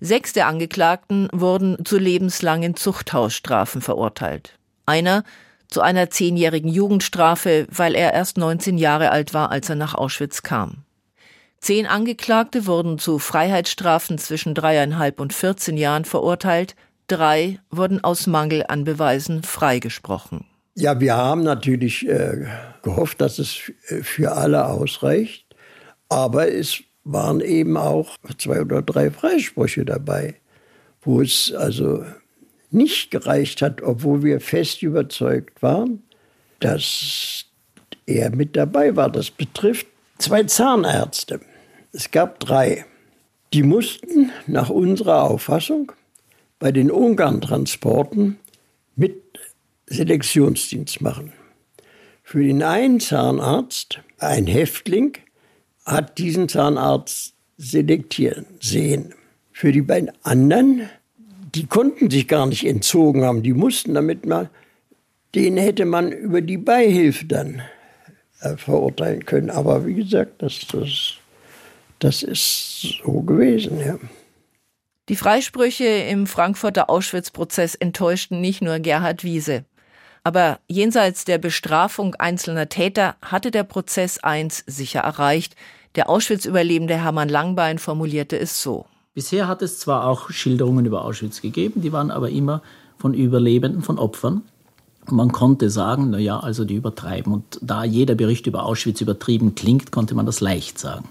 Sechs 0.00 0.32
der 0.32 0.46
Angeklagten 0.46 1.28
wurden 1.30 1.84
zu 1.84 1.98
lebenslangen 1.98 2.76
Zuchthausstrafen 2.76 3.82
verurteilt. 3.82 4.58
Einer 4.86 5.24
zu 5.68 5.82
einer 5.82 6.08
zehnjährigen 6.08 6.70
Jugendstrafe, 6.70 7.66
weil 7.68 7.94
er 7.94 8.14
erst 8.14 8.38
19 8.38 8.78
Jahre 8.78 9.10
alt 9.10 9.34
war, 9.34 9.50
als 9.50 9.68
er 9.68 9.76
nach 9.76 9.94
Auschwitz 9.94 10.42
kam. 10.42 10.78
Zehn 11.58 11.86
Angeklagte 11.86 12.64
wurden 12.64 12.98
zu 12.98 13.18
Freiheitsstrafen 13.18 14.16
zwischen 14.16 14.54
dreieinhalb 14.54 15.20
und 15.20 15.34
14 15.34 15.76
Jahren 15.76 16.06
verurteilt. 16.06 16.74
Drei 17.06 17.58
wurden 17.68 18.02
aus 18.02 18.26
Mangel 18.26 18.64
an 18.66 18.84
Beweisen 18.84 19.42
freigesprochen. 19.42 20.46
Ja, 20.74 21.00
wir 21.00 21.16
haben 21.16 21.42
natürlich 21.42 22.08
äh, 22.08 22.46
gehofft, 22.82 23.20
dass 23.20 23.38
es 23.38 23.58
für 23.84 24.32
alle 24.32 24.66
ausreicht. 24.66 25.46
Aber 26.08 26.50
es 26.52 26.82
waren 27.04 27.40
eben 27.40 27.76
auch 27.76 28.16
zwei 28.38 28.60
oder 28.60 28.82
drei 28.82 29.10
Freisprüche 29.10 29.84
dabei, 29.84 30.36
wo 31.02 31.20
es 31.20 31.52
also 31.52 32.04
nicht 32.70 33.10
gereicht 33.10 33.62
hat, 33.62 33.82
obwohl 33.82 34.22
wir 34.22 34.40
fest 34.40 34.82
überzeugt 34.82 35.62
waren, 35.62 36.02
dass 36.60 37.44
er 38.06 38.34
mit 38.34 38.56
dabei 38.56 38.96
war. 38.96 39.10
Das 39.10 39.30
betrifft 39.30 39.86
zwei 40.18 40.44
Zahnärzte. 40.44 41.40
Es 41.92 42.10
gab 42.10 42.40
drei. 42.40 42.86
Die 43.52 43.62
mussten 43.62 44.30
nach 44.46 44.70
unserer 44.70 45.24
Auffassung 45.24 45.92
bei 46.58 46.72
den 46.72 46.90
Ungarn-Transporten 46.90 48.38
mit 48.96 49.22
Selektionsdienst 49.86 51.00
machen. 51.00 51.32
Für 52.22 52.42
den 52.42 52.62
einen 52.62 53.00
Zahnarzt, 53.00 54.00
ein 54.18 54.46
Häftling, 54.46 55.18
hat 55.84 56.18
diesen 56.18 56.48
Zahnarzt 56.48 57.34
selektieren 57.56 58.46
sehen. 58.60 59.14
Für 59.52 59.72
die 59.72 59.82
beiden 59.82 60.10
anderen, 60.22 60.88
die 61.54 61.66
konnten 61.66 62.10
sich 62.10 62.28
gar 62.28 62.46
nicht 62.46 62.66
entzogen 62.66 63.24
haben, 63.24 63.42
die 63.42 63.52
mussten 63.52 63.94
damit 63.94 64.24
mal, 64.24 64.50
den 65.34 65.56
hätte 65.56 65.84
man 65.84 66.12
über 66.12 66.40
die 66.40 66.58
Beihilfe 66.58 67.26
dann 67.26 67.62
äh, 68.40 68.56
verurteilen 68.56 69.24
können. 69.24 69.50
Aber 69.50 69.86
wie 69.86 69.94
gesagt, 69.94 70.42
das, 70.42 70.60
das, 70.70 71.14
das 71.98 72.22
ist 72.22 73.00
so 73.02 73.20
gewesen, 73.22 73.78
ja. 73.80 73.98
Die 75.08 75.16
Freisprüche 75.16 75.84
im 75.84 76.26
Frankfurter 76.26 76.88
Auschwitz-Prozess 76.88 77.74
enttäuschten 77.74 78.40
nicht 78.40 78.62
nur 78.62 78.78
Gerhard 78.78 79.24
Wiese. 79.24 79.64
Aber 80.24 80.60
jenseits 80.68 81.24
der 81.24 81.38
Bestrafung 81.38 82.14
einzelner 82.14 82.68
Täter 82.68 83.16
hatte 83.22 83.50
der 83.50 83.64
Prozess 83.64 84.18
eins 84.22 84.62
sicher 84.66 85.00
erreicht. 85.00 85.56
Der 85.96 86.08
Auschwitz-Überlebende 86.08 86.94
Hermann 86.94 87.28
Langbein 87.28 87.78
formulierte 87.78 88.38
es 88.38 88.62
so. 88.62 88.86
Bisher 89.14 89.48
hat 89.48 89.62
es 89.62 89.78
zwar 89.78 90.06
auch 90.06 90.30
Schilderungen 90.30 90.86
über 90.86 91.04
Auschwitz 91.04 91.42
gegeben, 91.42 91.82
die 91.82 91.92
waren 91.92 92.10
aber 92.10 92.30
immer 92.30 92.62
von 92.98 93.14
Überlebenden, 93.14 93.82
von 93.82 93.98
Opfern. 93.98 94.42
Und 95.06 95.16
man 95.16 95.32
konnte 95.32 95.68
sagen, 95.68 96.10
na 96.10 96.18
ja, 96.18 96.38
also 96.38 96.64
die 96.64 96.76
übertreiben. 96.76 97.32
Und 97.32 97.58
da 97.60 97.82
jeder 97.84 98.14
Bericht 98.14 98.46
über 98.46 98.64
Auschwitz 98.64 99.00
übertrieben 99.00 99.56
klingt, 99.56 99.90
konnte 99.90 100.14
man 100.14 100.24
das 100.24 100.40
leicht 100.40 100.78
sagen. 100.78 101.08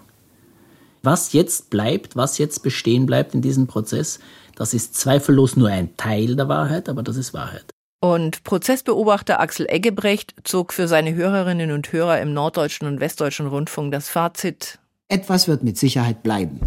Was 1.04 1.34
jetzt 1.34 1.70
bleibt, 1.70 2.16
was 2.16 2.38
jetzt 2.38 2.64
bestehen 2.64 3.06
bleibt 3.06 3.34
in 3.34 3.42
diesem 3.42 3.68
Prozess, 3.68 4.20
das 4.56 4.74
ist 4.74 4.96
zweifellos 4.96 5.58
nur 5.58 5.68
ein 5.68 5.96
Teil 5.98 6.36
der 6.36 6.48
Wahrheit, 6.48 6.88
aber 6.88 7.04
das 7.04 7.18
ist 7.18 7.34
Wahrheit. 7.34 7.66
Und 8.04 8.44
Prozessbeobachter 8.44 9.40
Axel 9.40 9.68
Eggebrecht 9.70 10.34
zog 10.44 10.74
für 10.74 10.88
seine 10.88 11.14
Hörerinnen 11.14 11.72
und 11.72 11.94
Hörer 11.94 12.20
im 12.20 12.34
norddeutschen 12.34 12.88
und 12.88 13.00
westdeutschen 13.00 13.46
Rundfunk 13.46 13.92
das 13.92 14.10
Fazit. 14.10 14.80
Etwas 15.08 15.48
wird 15.48 15.62
mit 15.62 15.78
Sicherheit 15.78 16.24
bleiben. 16.24 16.60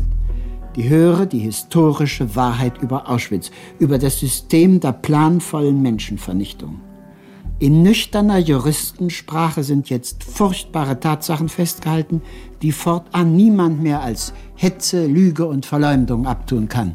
Die 0.76 0.89
höre 0.89 1.26
die 1.26 1.41
historische 1.41 2.37
Wahrheit 2.37 2.80
über 2.80 3.11
Auschwitz, 3.11 3.51
über 3.80 3.99
das 3.99 4.20
System 4.20 4.78
der 4.78 4.93
planvollen 4.93 5.82
Menschenvernichtung. 5.82 6.80
In 7.59 7.82
nüchterner 7.82 8.39
Juristensprache 8.39 9.64
sind 9.64 9.91
jetzt 9.91 10.22
furchtbare 10.22 11.01
Tatsachen 11.01 11.49
festgehalten, 11.49 12.22
die 12.62 12.70
fortan 12.70 13.35
niemand 13.35 13.82
mehr 13.82 14.03
als 14.03 14.35
Hetze, 14.55 15.07
Lüge 15.07 15.47
und 15.47 15.66
Verleumdung 15.66 16.26
abtun 16.26 16.68
kann. 16.68 16.95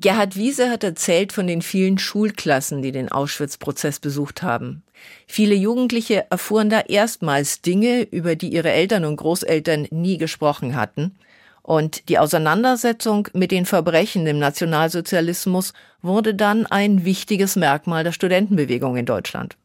Gerhard 0.00 0.36
Wiese 0.36 0.70
hat 0.70 0.84
erzählt 0.84 1.32
von 1.32 1.48
den 1.48 1.60
vielen 1.60 1.98
Schulklassen, 1.98 2.82
die 2.82 2.92
den 2.92 3.10
Auschwitz-Prozess 3.10 3.98
besucht 3.98 4.42
haben. 4.42 4.84
Viele 5.26 5.56
Jugendliche 5.56 6.26
erfuhren 6.30 6.70
da 6.70 6.80
erstmals 6.80 7.62
Dinge, 7.62 8.02
über 8.02 8.36
die 8.36 8.52
ihre 8.52 8.70
Eltern 8.70 9.04
und 9.04 9.16
Großeltern 9.16 9.88
nie 9.90 10.16
gesprochen 10.16 10.76
hatten. 10.76 11.16
Und 11.62 12.08
die 12.08 12.18
Auseinandersetzung 12.18 13.28
mit 13.32 13.50
den 13.50 13.66
Verbrechen 13.66 14.26
im 14.26 14.38
Nationalsozialismus 14.38 15.72
wurde 16.00 16.34
dann 16.34 16.66
ein 16.66 17.04
wichtiges 17.04 17.56
Merkmal 17.56 18.04
der 18.04 18.12
Studentenbewegung 18.12 18.96
in 18.96 19.04
Deutschland. 19.04 19.56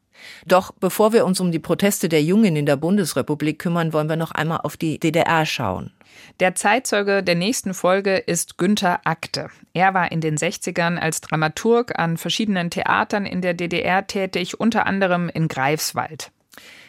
Doch 0.46 0.72
bevor 0.72 1.12
wir 1.12 1.24
uns 1.24 1.40
um 1.40 1.52
die 1.52 1.58
Proteste 1.58 2.08
der 2.08 2.22
Jungen 2.22 2.56
in 2.56 2.66
der 2.66 2.76
Bundesrepublik 2.76 3.58
kümmern, 3.58 3.92
wollen 3.92 4.08
wir 4.08 4.16
noch 4.16 4.32
einmal 4.32 4.60
auf 4.62 4.76
die 4.76 4.98
DDR 4.98 5.46
schauen. 5.46 5.92
Der 6.40 6.54
Zeitzeuge 6.54 7.22
der 7.22 7.34
nächsten 7.34 7.74
Folge 7.74 8.16
ist 8.16 8.58
Günther 8.58 9.00
Akte. 9.04 9.48
Er 9.72 9.94
war 9.94 10.12
in 10.12 10.20
den 10.20 10.36
60ern 10.36 10.98
als 10.98 11.20
Dramaturg 11.20 11.98
an 11.98 12.16
verschiedenen 12.16 12.70
Theatern 12.70 13.26
in 13.26 13.40
der 13.40 13.54
DDR 13.54 14.06
tätig, 14.06 14.60
unter 14.60 14.86
anderem 14.86 15.28
in 15.28 15.48
Greifswald. 15.48 16.30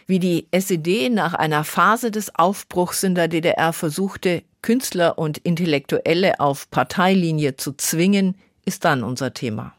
Wie 0.08 0.20
die 0.20 0.48
SED 0.52 1.10
nach 1.10 1.34
einer 1.34 1.64
Phase 1.64 2.12
des 2.12 2.36
Aufbruchs 2.36 3.02
in 3.02 3.16
der 3.16 3.28
DDR 3.28 3.74
versuchte, 3.74 4.44
Künstler 4.62 5.18
und 5.18 5.40
Intellektuelle 5.40 6.40
auf 6.40 6.70
Parteilinie 6.70 7.56
zu 7.56 7.74
zwingen, 7.74 8.36
ist 8.66 8.86
dann 8.86 9.04
unser 9.04 9.34
Thema. 9.34 9.74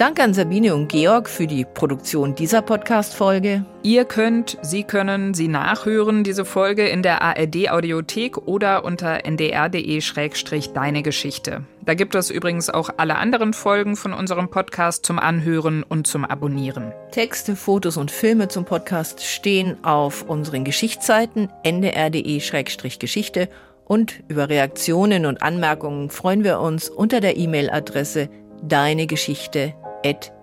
Danke 0.00 0.22
an 0.22 0.32
Sabine 0.32 0.74
und 0.74 0.88
Georg 0.88 1.28
für 1.28 1.46
die 1.46 1.66
Produktion 1.66 2.34
dieser 2.34 2.62
Podcast-Folge. 2.62 3.66
Ihr 3.82 4.06
könnt, 4.06 4.56
Sie 4.62 4.82
können 4.82 5.34
sie 5.34 5.46
nachhören, 5.46 6.24
diese 6.24 6.46
Folge 6.46 6.88
in 6.88 7.02
der 7.02 7.20
ARD-Audiothek 7.20 8.38
oder 8.48 8.86
unter 8.86 9.26
ndr.de-deine 9.26 11.02
Geschichte. 11.02 11.64
Da 11.84 11.92
gibt 11.92 12.14
es 12.14 12.30
übrigens 12.30 12.70
auch 12.70 12.88
alle 12.96 13.16
anderen 13.16 13.52
Folgen 13.52 13.94
von 13.94 14.14
unserem 14.14 14.48
Podcast 14.48 15.04
zum 15.04 15.18
Anhören 15.18 15.82
und 15.82 16.06
zum 16.06 16.24
Abonnieren. 16.24 16.94
Texte, 17.10 17.54
Fotos 17.54 17.98
und 17.98 18.10
Filme 18.10 18.48
zum 18.48 18.64
Podcast 18.64 19.22
stehen 19.22 19.84
auf 19.84 20.22
unseren 20.22 20.64
Geschichtsseiten 20.64 21.50
ndr.de-geschichte 21.62 23.50
und 23.84 24.22
über 24.28 24.48
Reaktionen 24.48 25.26
und 25.26 25.42
Anmerkungen 25.42 26.08
freuen 26.08 26.42
wir 26.42 26.60
uns 26.60 26.88
unter 26.88 27.20
der 27.20 27.36
E-Mail-Adresse 27.36 28.30
deine 28.62 29.06
Geschichte 29.06 29.74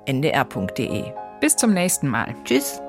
ndr.de. 0.08 1.04
Bis 1.40 1.56
zum 1.56 1.74
nächsten 1.74 2.08
Mal. 2.08 2.36
Tschüss. 2.44 2.82